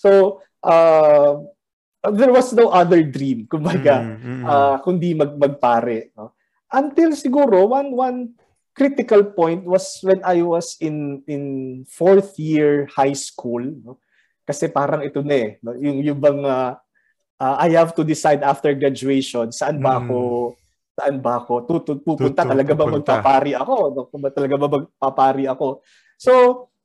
[0.00, 1.44] So, uh,
[2.08, 6.16] there was no other dream, kumbaga, mm, mm, uh, kundi mag magpare.
[6.16, 6.32] No?
[6.72, 8.18] Until siguro, one, one
[8.72, 11.42] critical point was when I was in in
[11.84, 13.60] fourth year high school.
[13.60, 14.00] No?
[14.48, 15.50] Kasi parang ito na eh.
[15.60, 15.76] No?
[15.76, 16.80] Yung, yung bang uh,
[17.40, 20.18] uh, I have to decide after graduation saan ba ako
[20.52, 20.56] mm.
[20.94, 25.48] saan ba ako tutut pupunta talaga ba magpapari ako no kung ba talaga ba magpapari
[25.48, 25.80] ako
[26.20, 26.32] so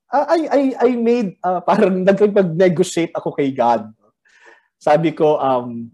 [0.10, 3.92] uh, I I I made uh, parang nagpag-negotiate ako kay God
[4.80, 5.92] sabi ko um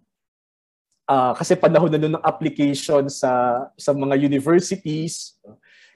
[1.10, 5.36] uh, kasi panahon na noon ng application sa sa mga universities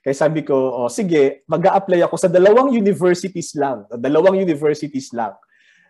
[0.05, 3.89] kaya sabi ko, oh, sige, mag-a-apply ako sa dalawang universities lang.
[3.89, 5.33] Dalawang universities lang.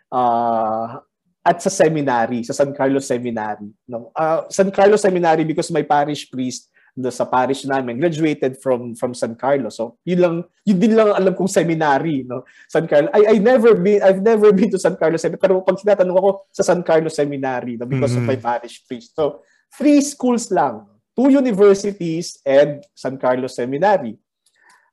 [0.08, 1.04] Uh,
[1.46, 3.70] at sa seminary, sa San Carlos Seminary.
[3.86, 4.10] No?
[4.18, 9.12] Uh, San Carlos Seminary because my parish priest do sa parish namin graduated from from
[9.12, 9.76] San Carlos.
[9.76, 12.48] So, yun lang yun din lang alam kong seminary, no.
[12.72, 13.12] San Carlos.
[13.12, 15.44] I I never been I've never been to San Carlos Seminary.
[15.44, 18.24] Pero pag tinatanong ako sa San Carlos Seminary, no, because mm-hmm.
[18.24, 19.12] of my parish priest.
[19.12, 19.44] So,
[19.76, 20.88] three schools lang.
[21.16, 24.16] Two universities and San Carlos Seminary.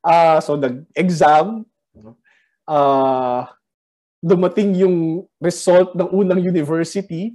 [0.02, 1.62] Uh, so nag-exam
[2.66, 3.42] uh,
[4.22, 7.34] dumating yung result ng unang university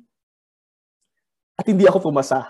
[1.60, 2.48] at hindi ako pumasa.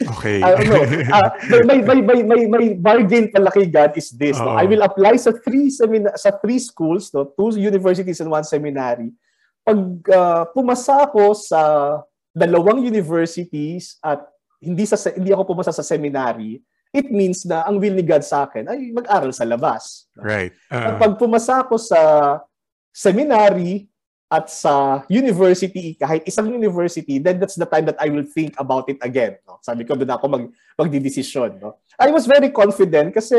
[0.00, 0.40] Okay.
[0.40, 0.80] uh, no,
[1.12, 1.30] uh,
[1.68, 4.40] may, may, may, may, may bargain pala kay God is this.
[4.40, 4.56] Uh-oh.
[4.56, 4.56] No?
[4.56, 7.28] I will apply sa three semina- sa three schools, no?
[7.36, 9.12] two universities and one seminary.
[9.60, 11.60] Pag uh, pumasa ako sa
[12.32, 14.24] dalawang universities at
[14.64, 16.64] hindi sa hindi ako pumasa sa seminary,
[16.96, 20.08] it means na ang will ni God sa akin ay mag-aral sa labas.
[20.16, 20.56] Right.
[20.72, 22.00] Uh, pag pumasa ako sa
[22.92, 23.88] seminary
[24.32, 28.88] at sa university, kahit isang university, then that's the time that I will think about
[28.88, 29.36] it again.
[29.44, 29.60] No?
[29.60, 30.44] Sabi ko, doon ako mag,
[30.80, 31.60] magdidesisyon.
[31.60, 31.76] No?
[32.00, 33.36] I was very confident kasi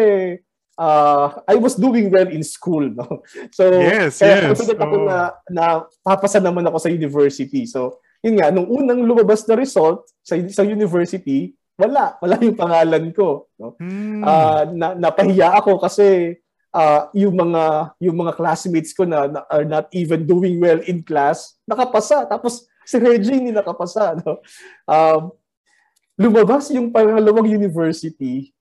[0.77, 2.85] uh, I was doing well in school.
[2.93, 3.25] No?
[3.57, 4.49] So, yes, kaya yes.
[4.53, 5.05] confident ako oh.
[5.09, 5.17] na,
[5.49, 5.65] na
[6.05, 7.65] papasa naman ako sa university.
[7.65, 12.21] So, yun nga, nung unang lumabas na result sa, sa university, wala.
[12.21, 13.49] Wala yung pangalan ko.
[13.57, 13.73] No?
[13.81, 14.21] Hmm.
[14.21, 16.37] Uh, na, napahiya ako kasi
[16.73, 21.05] uh, yung mga yung mga classmates ko na, na are not even doing well in
[21.05, 24.41] class nakapasa tapos si Reggie hindi nakapasa no
[24.89, 25.31] um,
[26.17, 28.51] lumabas yung pangalawang university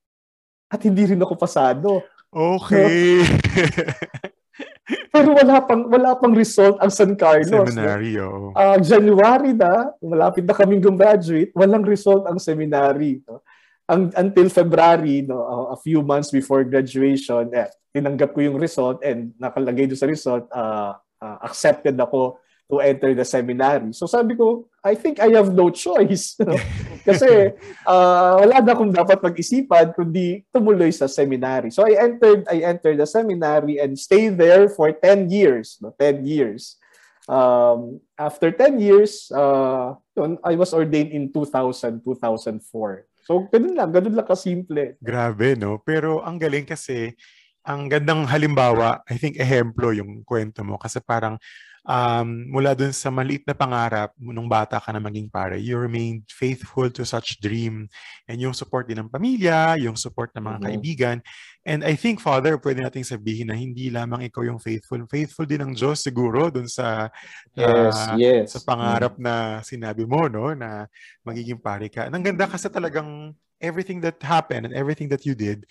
[0.68, 3.29] at hindi rin ako pasado okay no?
[5.12, 8.53] pero wala pang wala pang result ang San Carlos seminary no?
[8.53, 8.57] oh.
[8.57, 13.40] uh, January na malapit na kaming gumraduate walang result ang seminary no?
[13.88, 19.84] Until February, no, a few months before graduation, eh, tinanggap ko yung result and nakalagay
[19.84, 22.38] doon sa result, uh, uh, accepted ako
[22.72, 23.92] to enter the seminary.
[23.92, 26.40] So sabi ko, I think I have no choice.
[27.08, 27.52] Kasi
[27.84, 31.68] uh, wala na akong dapat pag-isipan kundi tumuloy sa seminary.
[31.68, 36.24] So I entered I entered the seminary and stayed there for 10 years, no, 10
[36.24, 36.80] years.
[37.28, 39.94] Um, after 10 years, uh,
[40.42, 43.06] I was ordained in 2000, 2004.
[43.22, 44.98] So, ganun lang, ganun lang kasimple.
[44.98, 45.78] Grabe, no?
[45.82, 47.14] Pero ang galing kasi,
[47.62, 50.74] ang gandang halimbawa, I think, ehemplo yung kwento mo.
[50.74, 51.38] Kasi parang,
[51.82, 56.22] um, mula dun sa maliit na pangarap nung bata ka na maging pare, you remained
[56.30, 57.90] faithful to such dream.
[58.30, 60.66] And yung support din ng pamilya, yung support ng mga mm-hmm.
[60.70, 61.16] kaibigan.
[61.62, 65.02] And I think, Father, pwede nating sabihin na hindi lamang ikaw yung faithful.
[65.06, 67.10] Faithful din ng Diyos siguro dun sa,
[67.54, 68.46] yes, uh, yes.
[68.54, 69.26] sa pangarap mm-hmm.
[69.26, 70.54] na sinabi mo, no?
[70.54, 70.86] Na
[71.26, 72.06] magiging pare ka.
[72.10, 75.66] Ang ganda kasi talagang everything that happened and everything that you did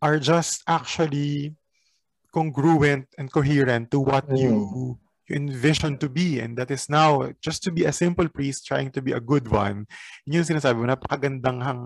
[0.00, 1.56] are just actually
[2.32, 4.38] congruent and coherent to what mm.
[4.38, 4.52] you
[5.30, 8.90] you envision to be and that is now just to be a simple priest trying
[8.90, 9.86] to be a good one.
[10.26, 11.82] Yun yung sinasabi mo, napakagandang hang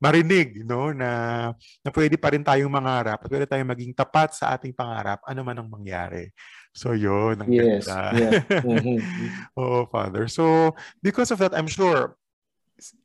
[0.00, 1.52] marinig no na
[1.84, 5.44] na pwede pa rin tayong mangarap at pwede tayong maging tapat sa ating pangarap ano
[5.44, 6.32] man ang mangyari.
[6.72, 8.16] So yun, ang yes, ganda.
[8.16, 8.32] Yes.
[8.48, 8.98] Mm-hmm.
[9.60, 10.24] oh, Father.
[10.30, 10.72] So
[11.04, 12.16] because of that, I'm sure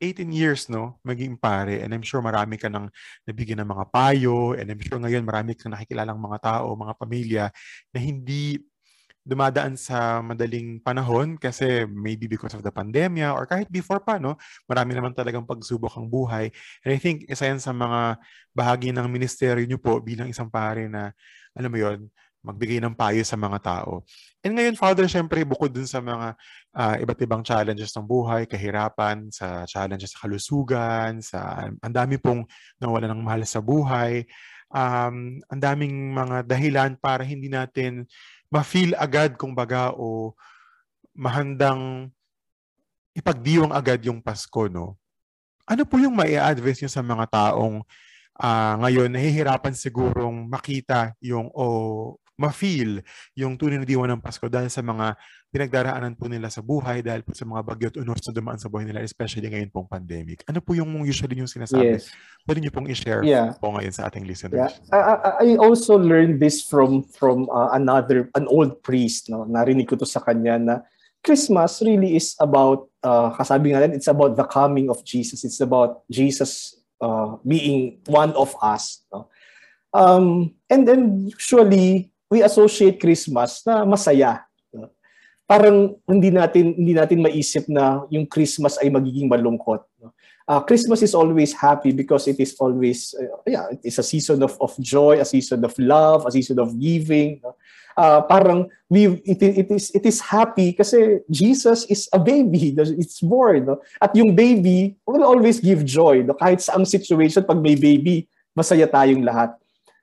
[0.00, 1.84] 18 years, no, maging pare.
[1.84, 2.88] And I'm sure marami ka nang
[3.28, 4.56] nabigyan ng mga payo.
[4.56, 7.44] And I'm sure ngayon marami kang nakikilalang mga tao, mga pamilya
[7.92, 8.56] na hindi
[9.26, 14.38] dumadaan sa madaling panahon kasi maybe because of the pandemya or kahit before pa, no?
[14.70, 16.54] Marami naman talagang pagsubok ang buhay.
[16.86, 18.22] And I think isa yan sa mga
[18.54, 21.10] bahagi ng ministeryo niyo po bilang isang pare na,
[21.58, 22.06] alam mo yon
[22.46, 24.06] magbigay ng payo sa mga tao.
[24.46, 26.38] And ngayon, Father, syempre, bukod dun sa mga
[26.78, 32.46] uh, iba't ibang challenges ng buhay, kahirapan, sa challenges sa kalusugan, sa ang dami pong
[32.78, 34.22] nawala ng mahal sa buhay,
[34.70, 38.06] um, ang daming mga dahilan para hindi natin
[38.50, 40.34] ma-feel agad kung baga o
[41.16, 42.10] mahandang
[43.16, 45.00] ipagdiwang agad yung Pasko, no?
[45.66, 47.82] Ano po yung mai-advise nyo sa mga taong
[48.38, 51.64] uh, ngayon nahihirapan sigurong makita yung o
[52.36, 53.00] ma-feel
[53.32, 55.16] yung tunay na diwa ng Pasko dahil sa mga
[55.48, 58.68] pinagdaraanan po nila sa buhay dahil po sa mga bagyo at unos na dumaan sa
[58.68, 60.44] buhay nila, especially ngayon pong pandemic.
[60.44, 61.96] Ano po yung usually yung sinasabi?
[61.96, 62.12] Yes.
[62.44, 63.56] Pwede niyo pong i-share yeah.
[63.56, 64.76] po ngayon sa ating listeners.
[64.92, 64.92] Yeah.
[64.92, 69.32] I, I also learned this from from uh, another, an old priest.
[69.32, 69.48] No?
[69.48, 70.74] Narinig ko to sa kanya na
[71.24, 75.40] Christmas really is about, uh, kasabi nga rin, it's about the coming of Jesus.
[75.40, 79.02] It's about Jesus uh, being one of us.
[79.08, 79.32] No?
[79.96, 84.42] Um, and then usually, we associate Christmas na masaya.
[85.46, 89.86] Parang hindi natin hindi natin maisip na yung Christmas ay magiging malungkot.
[90.46, 94.42] Uh, Christmas is always happy because it is always uh, yeah, it is a season
[94.42, 97.38] of of joy, a season of love, a season of giving.
[97.94, 103.22] Uh, parang we it, it is it is happy kasi Jesus is a baby, it's
[103.22, 103.70] born.
[103.70, 103.78] No?
[104.02, 106.26] At yung baby will always give joy.
[106.26, 106.34] No?
[106.34, 109.54] Kahit sa ang situation pag may baby, masaya tayong lahat.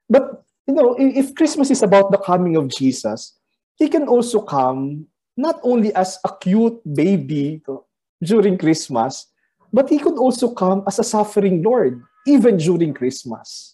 [0.07, 3.37] But you know, if Christmas is about the coming of Jesus,
[3.75, 7.61] he can also come not only as a cute baby
[8.23, 9.27] during Christmas,
[9.73, 13.73] but he could also come as a suffering Lord even during Christmas.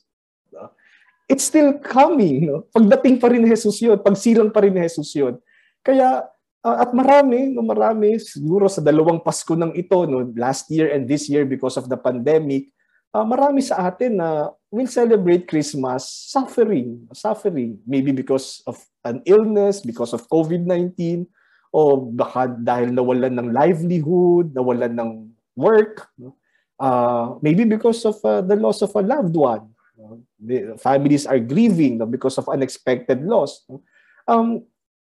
[1.30, 2.50] It's still coming.
[2.50, 2.66] No?
[2.74, 5.38] Pagdating pa rin ni Jesus yun, pagsilang pa rin ni Jesus yun.
[5.86, 6.26] Kaya,
[6.66, 11.06] uh, at marami, no, marami, siguro sa dalawang Pasko ng ito, no, last year and
[11.06, 12.74] this year because of the pandemic,
[13.14, 17.82] uh, marami sa atin na will celebrate Christmas suffering, suffering.
[17.86, 21.26] Maybe because of an illness, because of COVID-19,
[21.74, 25.12] o baka dahil nawalan ng livelihood, nawalan ng
[25.58, 26.10] work,
[26.82, 29.70] uh, maybe because of uh, the loss of a loved one.
[30.40, 33.68] The families are grieving because of unexpected loss.
[34.26, 34.64] Um,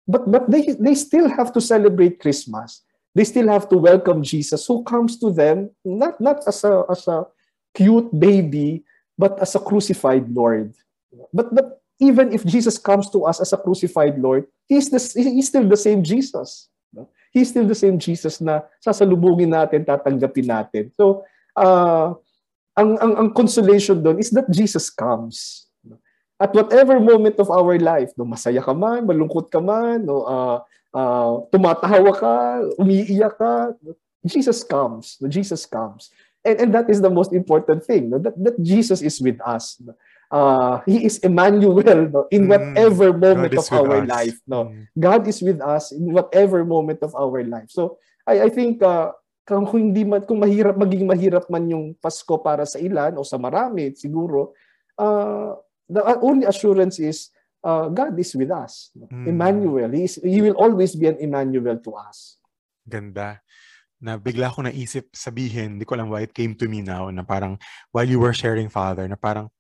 [0.09, 2.83] but but they, they still have to celebrate Christmas.
[3.15, 7.07] They still have to welcome Jesus who comes to them not, not as a, as
[7.07, 7.27] a
[7.75, 8.85] cute baby,
[9.19, 10.75] but as a crucified Lord.
[11.33, 15.49] But, but even if Jesus comes to us as a crucified Lord, he's, the, he's
[15.49, 16.69] still the same Jesus.
[17.31, 20.85] He's still the same Jesus na sasalubungin natin, tatanggapin natin.
[20.99, 21.23] So,
[21.55, 22.19] uh,
[22.75, 25.71] ang, ang, ang consolation doon is that Jesus comes.
[26.41, 30.59] At whatever moment of our life, no, masaya ka man, malungkot ka man, no, uh,
[30.91, 32.35] uh, tumatawa ka,
[32.81, 33.77] umiiyak ka,
[34.27, 35.21] Jesus comes.
[35.21, 36.11] No, Jesus comes.
[36.45, 38.19] And, and that is the most important thing, no?
[38.19, 39.77] that, that Jesus is with us.
[39.85, 39.93] No?
[40.31, 42.27] Uh, he is Emmanuel no?
[42.31, 42.49] in mm.
[42.49, 44.09] whatever moment of our us.
[44.09, 44.39] life.
[44.47, 44.73] No?
[44.73, 44.89] Mm.
[44.99, 47.69] God is with us in whatever moment of our life.
[47.69, 49.13] So I, I think uh,
[49.45, 53.37] kung hindi man kung mahirap maging mahirap man yung Pasko para sa ilan o sa
[53.37, 54.55] marami siguro
[54.95, 55.59] uh,
[55.91, 57.35] the only assurance is
[57.67, 58.95] uh, God is with us.
[58.97, 59.27] Mm.
[59.27, 62.39] Emmanuel, he, is, he will always be an Emmanuel to us.
[62.87, 63.43] Ganda
[64.01, 67.21] na bigla ko naisip sabihin, hindi ko alam why it came to me now, na
[67.21, 67.61] parang
[67.93, 69.53] while you were sharing, Father, na parang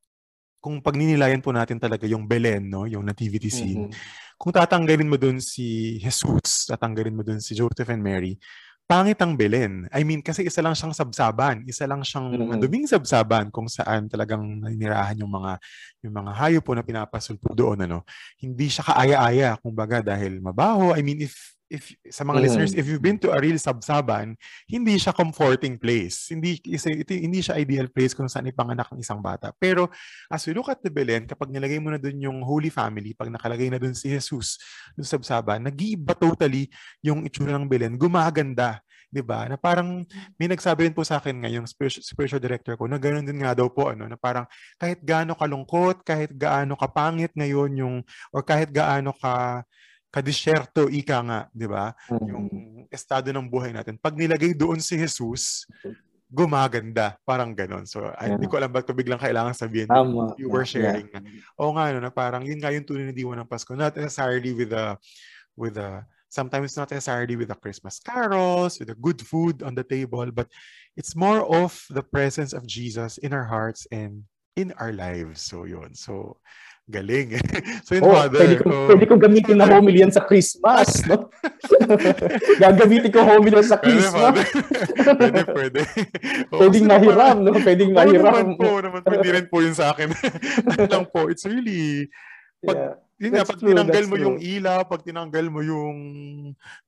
[0.60, 4.36] kung pagninilayan po natin talaga yung Belen, no, yung nativity scene, mm-hmm.
[4.36, 8.36] kung tatanggalin mo dun si Jesus, tatanggalin mo dun si Joseph and Mary,
[8.84, 9.88] pangit ang Belen.
[9.94, 12.48] I mean, kasi isa lang siyang sabsaban, isa lang siyang mm-hmm.
[12.58, 15.62] maduming sabsaban kung saan talagang naninirahan yung mga
[16.02, 18.02] yung mga hayop po na pinapasulpo doon ano.
[18.36, 20.90] Hindi siya kaaya-aya kumbaga dahil mabaho.
[20.92, 22.44] I mean, if if sa mga mm.
[22.44, 24.34] listeners, if you've been to a real sabsaban,
[24.66, 26.34] hindi siya comforting place.
[26.34, 29.54] Hindi isa, ito, hindi siya ideal place kung saan ipanganak ng isang bata.
[29.54, 29.86] Pero
[30.26, 33.30] as we look at the Belen, kapag nilagay mo na doon yung Holy Family, pag
[33.30, 34.58] nakalagay na doon si Jesus
[34.98, 36.66] doon sa sabsaban, nag-iiba totally
[37.06, 37.94] yung itsura ng Belen.
[37.94, 38.82] Gumaganda.
[39.10, 39.50] 'di ba?
[39.50, 40.06] Na parang
[40.38, 43.58] may nagsabi rin po sa akin ngayong spiritual, spiritual director ko na ganoon din nga
[43.58, 44.46] daw po ano na parang
[44.78, 47.96] kahit gaano kalungkot, kahit gaano kapangit ngayon yung
[48.30, 49.66] or kahit gaano ka
[50.10, 51.94] kadisyerto, ika nga, di ba?
[52.10, 52.28] Mm-hmm.
[52.28, 52.46] Yung
[52.90, 53.94] estado ng buhay natin.
[53.96, 55.64] Pag nilagay doon si Jesus,
[56.30, 57.18] gumaganda.
[57.26, 57.86] Parang ganon.
[57.86, 58.38] So, yeah.
[58.38, 60.38] hindi ko alam ba't ko biglang kailangan sabihin Tama.
[60.38, 61.10] you were sharing.
[61.10, 61.58] Yeah.
[61.58, 63.74] Oo nga, no, na parang yun nga yung tunay na diwa ng Pasko.
[63.74, 64.94] Not necessarily with a,
[65.58, 69.82] with a, sometimes not necessarily with the Christmas carols, with the good food on the
[69.82, 70.46] table, but
[70.94, 74.22] it's more of the presence of Jesus in our hearts and
[74.54, 75.42] in our lives.
[75.42, 75.98] So, yun.
[75.98, 76.38] So,
[76.90, 77.38] Galing.
[77.86, 78.42] so yun, oh, Father.
[78.42, 78.86] Pwede ko, oh.
[78.90, 81.06] pwede ko gamitin na homily yan sa Christmas.
[81.06, 81.30] No?
[82.62, 84.34] Gagamitin ko homily sa Christmas.
[85.06, 85.80] pwede, pwede.
[86.50, 87.54] Oh, pwedeng mahiram, no?
[87.54, 88.26] Pwedeng mahiram.
[88.26, 90.10] naman po, naman, pwede rin po yun sa akin.
[90.90, 92.10] lang po, it's really,
[92.58, 92.94] pag, yeah.
[93.20, 94.24] Yun nga, pag true, tinanggal mo true.
[94.24, 95.96] yung ila, pag tinanggal mo yung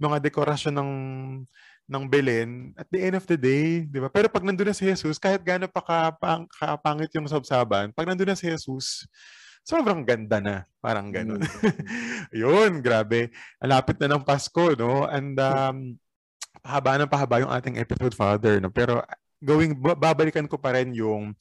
[0.00, 0.92] mga dekorasyon ng
[1.92, 4.08] ng Belen, at the end of the day, di ba?
[4.08, 8.32] Pero pag nandun na si Jesus, kahit gaano pa kapang, kapangit yung sabsaban, pag nandun
[8.32, 9.04] na si Jesus,
[9.62, 10.56] sobrang ganda na.
[10.82, 11.42] Parang ganun.
[11.42, 11.50] Mm.
[12.42, 13.30] Yun, grabe.
[13.62, 15.06] Alapit na ng Pasko, no?
[15.06, 15.76] And um,
[16.62, 18.58] pahaba ng pahaba yung ating episode, Father.
[18.58, 18.74] No?
[18.74, 19.02] Pero
[19.38, 21.34] going, babalikan ko pa rin yung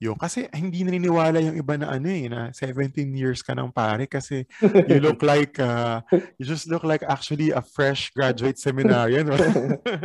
[0.00, 4.08] yung kasi hindi naniniwala yung iba na ano eh na 17 years ka nang pare
[4.08, 4.48] kasi
[4.88, 6.00] you look like uh,
[6.40, 9.28] you just look like actually a fresh graduate seminarian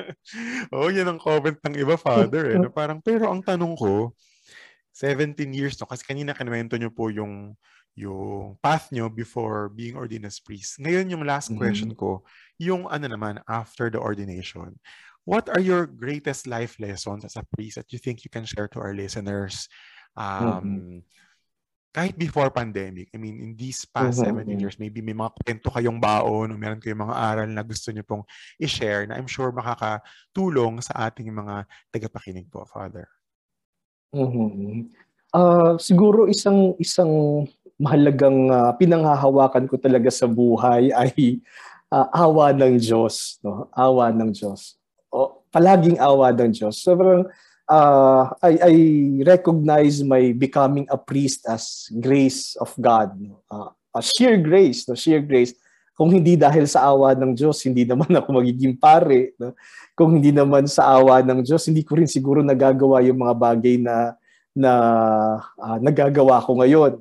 [0.75, 2.75] oh yan ang comment ng iba father eh no?
[2.75, 4.12] parang pero ang tanong ko
[4.95, 7.51] 17 years no kasi kanina kinuwento nyo po yung
[7.95, 10.79] yung path nyo before being ordained as priest.
[10.84, 11.60] Ngayon yung last mm-hmm.
[11.63, 12.27] question ko,
[12.60, 14.75] yung ano naman after the ordination.
[15.25, 18.67] What are your greatest life lessons as a priest that you think you can share
[18.75, 19.71] to our listeners?
[20.13, 20.99] Um, mm-hmm.
[21.95, 24.43] Kahit before pandemic, I mean, in these past mm-hmm.
[24.43, 27.89] 17 years, maybe may mga kwento kayong baon o meron kayong mga aral na gusto
[27.95, 28.27] niyo pong
[28.60, 31.63] i-share na I'm sure makakatulong sa ating mga
[31.95, 33.08] tagapakinig po, Father.
[34.15, 34.88] Mhm.
[35.36, 37.43] Ah, siguro isang isang
[37.75, 41.43] mahalagang, ah, pinanghahawakan ko talaga sa buhay ay,
[41.91, 44.80] ah, awa ng Diyos 'no, awa ng Diyos.
[45.12, 46.80] O palaging awa ng Diyos.
[46.80, 47.28] Sobrang,
[47.67, 48.75] ah, I I
[49.28, 54.95] recognize my becoming a priest as grace of God 'no, ah, a sheer grace 'no,
[54.95, 55.51] sheer grace.
[55.95, 59.31] Kung hindi dahil sa awa ng Diyos, hindi naman ako magiging pare.
[59.39, 59.55] No?
[59.95, 63.75] Kung hindi naman sa awa ng Diyos, hindi ko rin siguro nagagawa yung mga bagay
[63.79, 64.19] na
[64.51, 64.71] na
[65.39, 66.99] uh, nagagawa ko ngayon.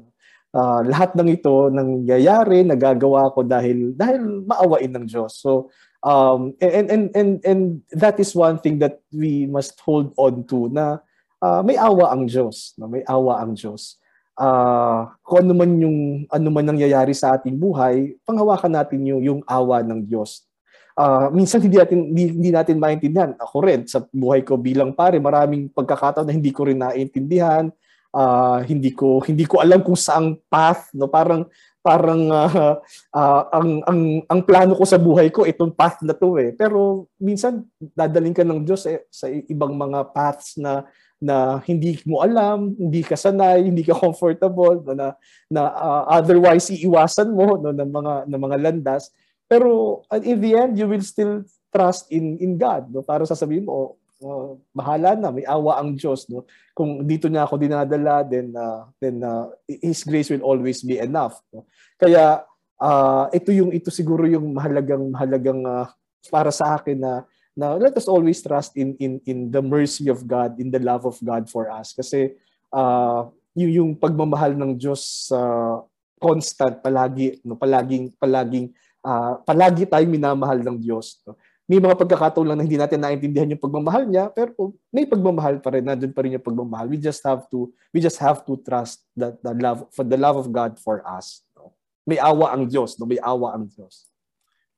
[0.54, 5.42] Uh, lahat ng ito nangyayari, nagagawa ko dahil dahil maawain ng Diyos.
[5.42, 5.74] So
[6.06, 7.62] um, and and and and
[7.98, 11.02] that is one thing that we must hold on to na
[11.42, 12.86] uh, may awa ang Diyos, no?
[12.86, 13.98] may awa ang Diyos
[14.38, 15.98] uh, kung ano man yung
[16.30, 20.46] ano man nangyayari sa ating buhay, panghawakan natin yung yung awa ng Diyos.
[20.94, 23.34] Uh, minsan hindi natin hindi, hindi natin maintindihan.
[23.38, 27.70] Ako rin sa buhay ko bilang pare, maraming pagkakataon na hindi ko rin naiintindihan.
[28.14, 31.10] Uh, hindi ko hindi ko alam kung saang path, no?
[31.10, 31.50] Parang
[31.82, 32.78] parang uh,
[33.18, 36.54] uh, ang ang ang plano ko sa buhay ko itong path na to eh.
[36.54, 40.86] Pero minsan dadaling ka ng Diyos eh, sa ibang mga paths na
[41.22, 45.08] na hindi mo alam, hindi ka sanay, hindi ka comfortable, no, na
[45.48, 49.08] na uh, otherwise iiwasan mo no ng mga ng mga landas.
[49.48, 51.44] Pero uh, in the end, you will still
[51.74, 53.02] trust in in God, no?
[53.02, 56.48] Para sasabihin mo, oh, bahala na, may awa ang Diyos, no?
[56.72, 61.40] Kung dito niya ako dinadala, then uh, then uh, his grace will always be enough,
[61.52, 61.66] no?
[62.00, 62.42] Kaya
[62.80, 65.86] uh, ito yung ito siguro yung mahalagang mahalagang uh,
[66.32, 67.12] para sa akin na
[67.54, 71.06] Now, let us always trust in in in the mercy of God, in the love
[71.06, 72.34] of God for us kasi
[72.74, 75.86] uh, yung, yung pagmamahal ng Diyos uh,
[76.18, 78.74] constant palagi no palaging palaging
[79.06, 81.38] uh, palagi tayong minamahal ng Diyos no?
[81.64, 84.52] may mga pagkakataon lang na hindi natin naintindihan yung pagmamahal niya, pero
[84.92, 86.92] may pagmamahal pa rin, nandun pa rin yung pagmamahal.
[86.92, 90.36] We just have to we just have to trust that the love for the love
[90.36, 91.40] of God for us.
[91.56, 91.72] No?
[92.04, 93.08] May awa ang Diyos, no?
[93.08, 94.12] May awa ang Diyos.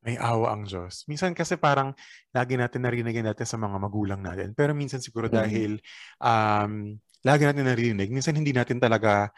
[0.07, 1.03] May awa ang Diyos.
[1.11, 1.91] Minsan kasi parang
[2.31, 4.55] lagi natin narinig natin sa mga magulang natin.
[4.55, 5.43] Pero minsan siguro mm-hmm.
[5.43, 5.71] dahil
[6.23, 6.95] um,
[7.27, 9.35] lagi natin narinig, minsan hindi natin talaga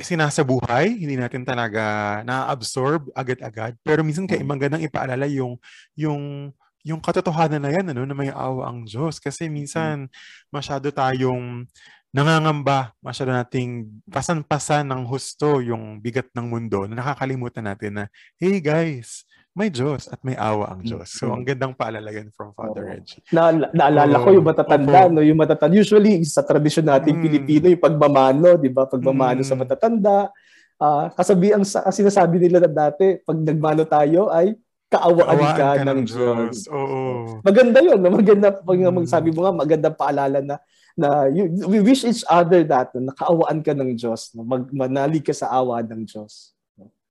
[0.00, 3.76] sinasabuhay, hindi natin talaga na-absorb agad-agad.
[3.84, 4.48] Pero minsan kaya mm.
[4.48, 5.60] magandang ipaalala yung
[5.92, 6.52] yung
[6.86, 9.18] yung katotohanan na yan, ano, na may awa ang Diyos.
[9.18, 10.06] Kasi minsan,
[10.54, 11.66] masyado tayong
[12.14, 18.04] nangangamba, masyado nating pasan-pasan ng husto yung bigat ng mundo na nakakalimutan natin na,
[18.38, 19.25] hey guys,
[19.56, 21.16] may Diyos at may awa ang Diyos.
[21.16, 21.48] So, ang mm-hmm.
[21.48, 22.90] gandang paalala yan from Father oh.
[22.92, 23.24] Reggie.
[23.32, 25.24] Na, naalala oh, ko yung matatanda, oh, no?
[25.24, 25.72] yung matatanda.
[25.72, 27.24] Usually, sa tradisyon nating mm.
[27.24, 28.84] Pilipino, yung pagmamano, di ba?
[28.84, 29.48] Pagmamano mm.
[29.48, 30.28] sa matatanda.
[30.76, 34.52] Uh, kasabi, ang, ang sinasabi nila na dati, pag nagmano tayo ay
[34.92, 36.56] kaawaan, kaawaan ka, ka ng Diyos.
[36.68, 37.00] Oo.
[37.40, 37.96] Maganda yun.
[37.96, 38.12] No?
[38.12, 38.92] Maganda, pag mm.
[38.92, 40.60] magsabi mo nga, magandang paalala na
[40.96, 45.24] na you, we wish each other that na kaawaan ka ng Diyos, na mag, manalig
[45.24, 46.55] ka sa awa ng Diyos.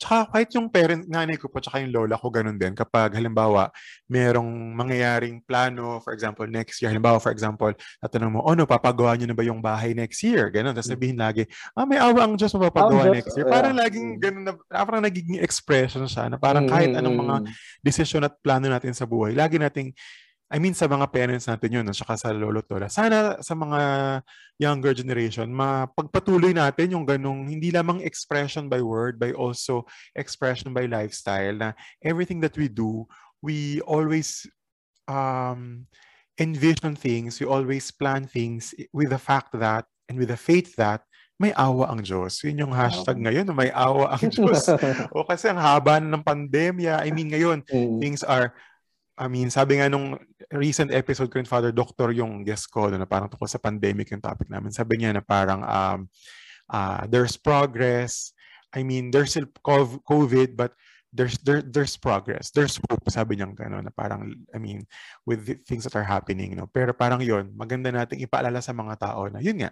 [0.06, 2.78] Tsaka kahit yung parent, nanay ko po, tsaka yung lola ko, ganun din.
[2.78, 3.74] Kapag halimbawa,
[4.06, 7.74] merong mangyayaring plano, for example, next year, halimbawa, for example,
[8.06, 10.53] tatanong mo, oh no, papagawa nyo na ba yung bahay next year?
[10.53, 10.78] Ganun.
[10.78, 10.93] Tapos hmm.
[10.93, 13.49] sabihin lagi, ah, may awa ang Diyos mapapagawa oh, next year.
[13.49, 13.82] Parang yeah.
[13.82, 14.22] laging hmm.
[14.22, 17.36] ganun na, parang nagiging expression siya na parang kahit anong mga
[17.82, 19.89] desisyon at plano natin sa buhay, lagi nating
[20.46, 22.86] I mean sa mga parents natin yun, at saka sa lolo tola.
[22.86, 23.80] Sana sa mga
[24.62, 30.86] younger generation, mapagpatuloy natin yung ganong hindi lamang expression by word, by also expression by
[30.86, 31.74] lifestyle na
[32.06, 33.10] everything that we do,
[33.41, 34.46] we always
[35.10, 35.89] um,
[36.38, 41.02] envision things, we always plan things with the fact that and with the faith that
[41.36, 42.39] may awa ang Diyos.
[42.46, 44.70] Yun yung hashtag ngayon, may awa ang Diyos.
[45.12, 48.00] o kasi ang haba ng pandemya, I mean ngayon, mm.
[48.00, 48.56] things are
[49.16, 50.20] I mean, sabi nga nung
[50.51, 54.20] recent episode ko yung Father Doctor yung guest ko na parang tungkol sa pandemic yung
[54.20, 54.76] topic namin.
[54.76, 55.99] Sabi niya na parang um,
[56.68, 58.36] uh, there's progress.
[58.76, 59.47] I mean, there's still
[60.03, 60.76] COVID, but
[61.16, 62.51] there's there, there's progress.
[62.51, 64.84] There's hope, sabi niya gano'n, na parang, I mean,
[65.24, 66.59] with the things that are happening.
[66.59, 66.68] No?
[66.68, 69.72] Pero parang yon maganda nating ipaalala sa mga tao na, yun nga,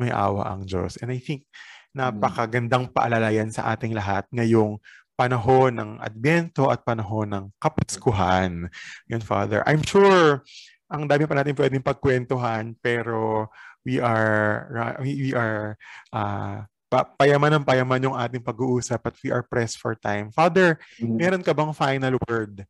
[0.00, 0.96] may awa ang Diyos.
[1.04, 1.44] And I think,
[1.90, 4.78] napakagandang paalala yan sa ating lahat ngayong
[5.20, 8.72] panahon ng Adbyento at panahon ng Kapaskuhan.
[9.04, 9.60] Yun, Father.
[9.68, 10.40] I'm sure
[10.88, 13.52] ang dami pa natin pwedeng pagkwentuhan pero
[13.84, 15.76] we are we are
[16.16, 20.32] uh, pa, payaman ng payaman yung ating pag-uusap at we are pressed for time.
[20.32, 21.16] Father, mm-hmm.
[21.20, 22.64] meron ka bang final word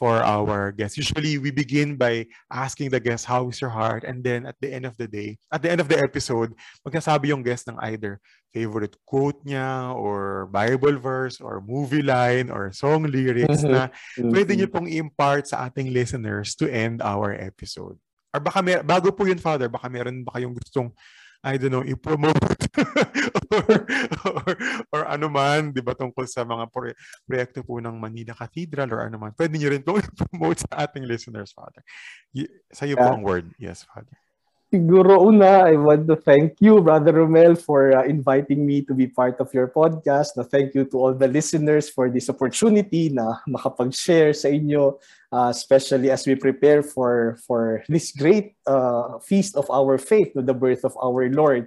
[0.00, 0.96] for our guests.
[0.96, 4.00] Usually, we begin by asking the guest, how is your heart?
[4.08, 6.56] And then at the end of the day, at the end of the episode,
[6.88, 8.16] magsasabi yung guest ng either
[8.48, 14.32] favorite quote niya or Bible verse or movie line or song lyrics na mm-hmm.
[14.32, 18.00] pwede niyo pong impart sa ating listeners to end our episode.
[18.32, 20.96] Or baka may, bago po yun, Father, baka meron ba kayong gustong
[21.40, 22.36] I don't know, i-promote
[23.50, 23.86] or,
[24.28, 24.52] or,
[25.10, 26.94] or ano man, di ba, tungkol sa mga pro-
[27.26, 29.34] proyekto po ng Manila Cathedral or ano man.
[29.34, 31.82] Pwede niyo rin pong i-promote sa ating listeners, Father.
[32.30, 33.10] Y- sa iyo yeah.
[33.10, 33.50] po ang word.
[33.58, 34.14] Yes, Father.
[34.70, 39.10] Siguro una, I want to thank you, Brother Romel, for uh, inviting me to be
[39.10, 40.38] part of your podcast.
[40.38, 44.94] Na thank you to all the listeners for this opportunity na makapag-share sa inyo,
[45.34, 50.42] uh, especially as we prepare for for this great uh, feast of our faith, no,
[50.46, 51.66] the birth of our Lord.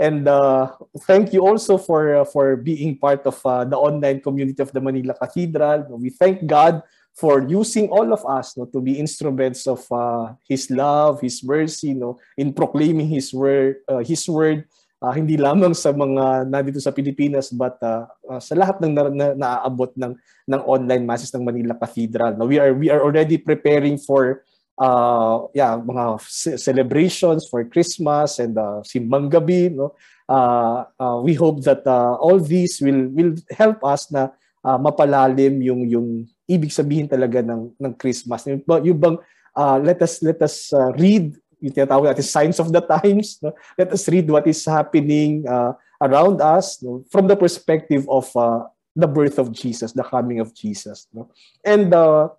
[0.00, 0.72] And uh,
[1.04, 4.80] thank you also for uh, for being part of uh, the online community of the
[4.80, 5.92] Manila Cathedral.
[6.00, 6.80] We thank God
[7.12, 11.92] for using all of us no, to be instruments of uh, His love, His mercy,
[11.92, 14.64] no, in proclaiming His word, uh, His word
[15.00, 19.02] uh, hindi lamang sa mga nandito sa Pilipinas but uh, uh, sa lahat ng na,
[19.08, 20.12] na, naaabot ng
[20.48, 22.36] ng online masses ng Manila Cathedral.
[22.36, 24.44] No, we are we are already preparing for
[24.80, 26.24] uh, yeah, mga
[26.56, 29.94] celebrations for Christmas and uh, Simbang Gabi, no.
[30.30, 34.30] Uh, uh, we hope that uh, all these will will help us na
[34.64, 36.08] uh, mapalalim yung yung
[36.48, 38.46] ibig sabihin talaga ng ng Christmas.
[38.46, 39.18] Yung, yung bang
[39.58, 43.36] uh, let us let us uh, read yung tinatawag natin signs of the times.
[43.44, 43.52] No?
[43.76, 47.04] Let us read what is happening uh, around us no?
[47.12, 48.64] from the perspective of uh,
[48.96, 51.06] the birth of Jesus, the coming of Jesus.
[51.12, 51.28] No?
[51.60, 52.32] And uh,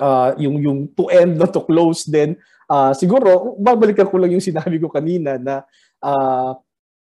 [0.00, 2.38] uh, yung yung to end no to close then
[2.70, 5.66] uh, siguro babalikan ko lang yung sinabi ko kanina na
[6.02, 6.54] uh,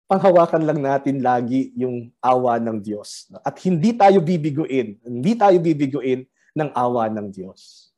[0.08, 3.28] panghawakan lang natin lagi yung awa ng Diyos.
[3.44, 6.24] At hindi tayo bibiguin, hindi tayo bibiguin
[6.56, 7.92] ng awa ng Diyos.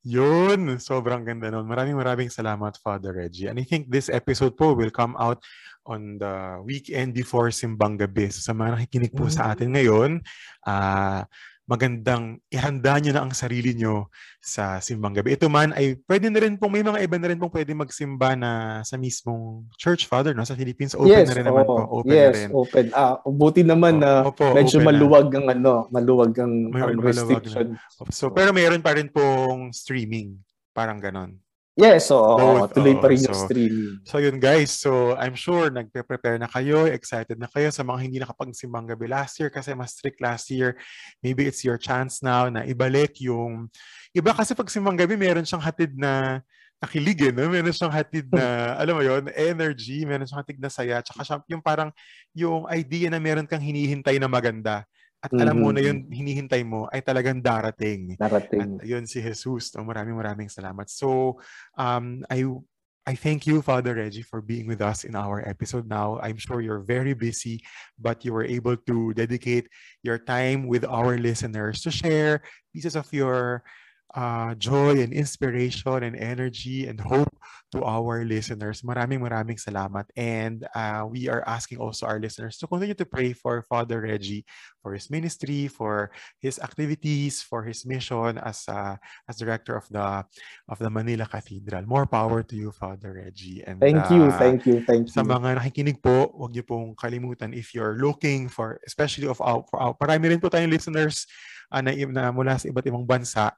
[0.00, 1.68] Yun, sobrang ganda nun.
[1.68, 3.52] Maraming maraming salamat, Father Reggie.
[3.52, 5.44] And I think this episode po will come out
[5.84, 8.32] on the weekend before Simbang Gabi.
[8.32, 9.36] So, sa mga nakikinig po mm-hmm.
[9.36, 10.10] sa atin ngayon,
[10.64, 11.20] uh,
[11.70, 14.10] magandang ihanda nyo na ang sarili nyo
[14.42, 15.38] sa simbang gabi.
[15.38, 18.34] Ito man ay pwede na rin pong, may mga iba na rin pong pwede magsimba
[18.34, 20.42] na sa mismong church, Father, no?
[20.42, 22.02] Sa Philippines, open yes, na rin naman oh, po.
[22.02, 22.48] Open yes, na rin.
[22.50, 22.84] open.
[22.90, 25.38] Ah, buti naman na oh, opo, medyo maluwag na.
[25.38, 27.78] ang ano, maluwag ang, may, ang restriction.
[28.10, 30.42] So, pero mayroon pa rin pong streaming.
[30.74, 31.38] Parang ganon.
[31.78, 33.94] Yes, so oh, tuloy pa rin so, yung streaming.
[34.02, 38.18] So yun guys, so I'm sure nagpe-prepare na kayo, excited na kayo sa mga hindi
[38.18, 40.74] nakapagsimbang gabi last year kasi mas strict last year.
[41.22, 43.70] Maybe it's your chance now na ibalik yung
[44.10, 46.42] iba kasi pag simbang gabi meron siyang hatid na
[46.82, 47.46] nakilig eh, no?
[47.46, 48.44] Meron siyang hatid na,
[48.80, 51.94] alam mo yon energy, meron siyang hatid na saya, tsaka siya, yung parang,
[52.34, 54.82] yung idea na meron kang hinihintay na maganda
[55.20, 58.16] at alam mo na yun, hinihintay mo ay talagang darating.
[58.16, 58.80] Darating.
[58.80, 59.76] At yun si Jesus.
[59.76, 59.84] No?
[59.84, 60.88] Maraming maraming salamat.
[60.88, 61.36] So,
[61.76, 62.48] um, I
[63.08, 66.20] I thank you, Father Reggie, for being with us in our episode now.
[66.20, 67.64] I'm sure you're very busy,
[67.98, 69.68] but you were able to dedicate
[70.04, 73.64] your time with our listeners to share pieces of your
[74.14, 77.30] uh, joy and inspiration and energy and hope
[77.70, 78.82] to our listeners.
[78.82, 80.10] Maraming maraming salamat.
[80.18, 84.44] And uh, we are asking also our listeners to continue to pray for Father Reggie,
[84.82, 86.10] for his ministry, for
[86.42, 88.98] his activities, for his mission as uh,
[89.30, 90.26] as director of the
[90.66, 91.86] of the Manila Cathedral.
[91.86, 93.62] More power to you, Father Reggie.
[93.66, 95.14] And thank uh, you, thank you, thank you.
[95.14, 99.62] Sa mga nakikinig po, huwag niyo pong kalimutan if you're looking for, especially of our,
[99.70, 101.30] for our, marami rin po tayong listeners
[101.70, 103.54] uh, na, na mula sa iba't ibang bansa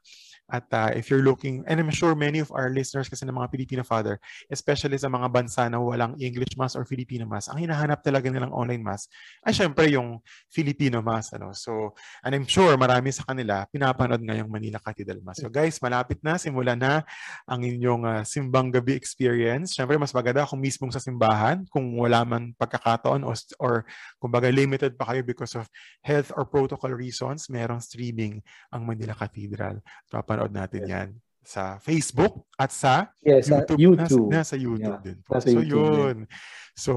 [0.51, 3.49] at uh, if you're looking, and I'm sure many of our listeners kasi ng mga
[3.51, 4.19] Filipino father,
[4.51, 8.51] especially sa mga bansa na walang English Mass or Filipino Mass, ang hinahanap talaga nilang
[8.51, 9.07] online Mass
[9.47, 10.19] ay syempre yung
[10.51, 11.31] Filipino Mass.
[11.31, 11.55] Ano?
[11.55, 15.39] So, and I'm sure marami sa kanila pinapanood ngayong Manila Cathedral Mass.
[15.39, 17.07] So guys, malapit na, simula na
[17.47, 19.73] ang inyong uh, simbang gabi experience.
[19.73, 23.73] Syempre, mas maganda kung mismong sa simbahan, kung wala man pagkakataon or, or
[24.19, 25.65] kumbaga limited pa kayo because of
[26.03, 29.79] health or protocol reasons, merong streaming ang Manila Cathedral.
[30.11, 31.09] Papa mapapanood natin yan
[31.43, 33.77] sa Facebook at sa yes, YouTube.
[33.77, 34.27] YouTube.
[34.31, 35.31] Nasa, nasa YouTube yeah, din po.
[35.35, 36.17] Nasa so YouTube yun.
[36.23, 36.27] Din.
[36.73, 36.93] So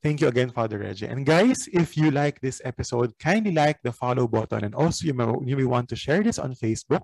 [0.00, 1.10] thank you again, Father Reggie.
[1.10, 4.64] And guys, if you like this episode, kindly like the follow button.
[4.64, 7.02] And also you may, you may want to share this on Facebook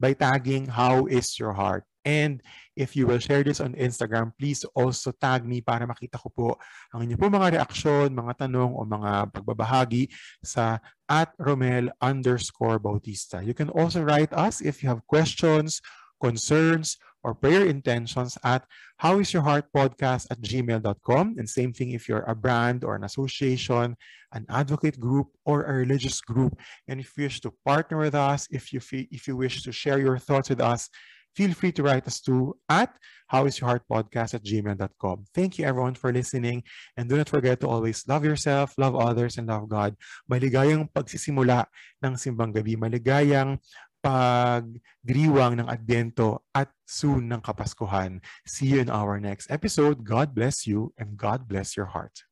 [0.00, 1.84] by tagging How is Your Heart?
[2.02, 2.42] And
[2.74, 6.48] if you will share this on Instagram, please also tag me para makita ko po
[6.90, 10.10] ang inyo po mga reaksyon, mga tanong o mga pagbabahagi
[10.42, 13.38] sa at Romel underscore Bautista.
[13.38, 15.78] You can also write us if you have questions,
[16.18, 18.66] concerns, or prayer intentions at
[19.00, 21.36] howisyourheartpodcast at gmail.com.
[21.38, 23.96] And same thing if you're a brand or an association,
[24.32, 26.58] an advocate group, or a religious group.
[26.88, 29.98] And if you wish to partner with us, if you, if you wish to share
[29.98, 30.90] your thoughts with us,
[31.34, 32.92] feel free to write us to at
[33.32, 35.24] howisyourheartpodcast at gmail.com.
[35.34, 36.62] Thank you everyone for listening
[36.96, 39.96] and do not forget to always love yourself, love others, and love God.
[40.28, 41.64] Maligayang pagsisimula
[42.04, 42.76] ng simbang gabi.
[42.76, 43.56] Maligayang
[44.02, 48.18] pagdiriwang ng Advento at soon ng Kapaskuhan.
[48.44, 50.02] See you in our next episode.
[50.02, 52.26] God bless you and God bless your heart.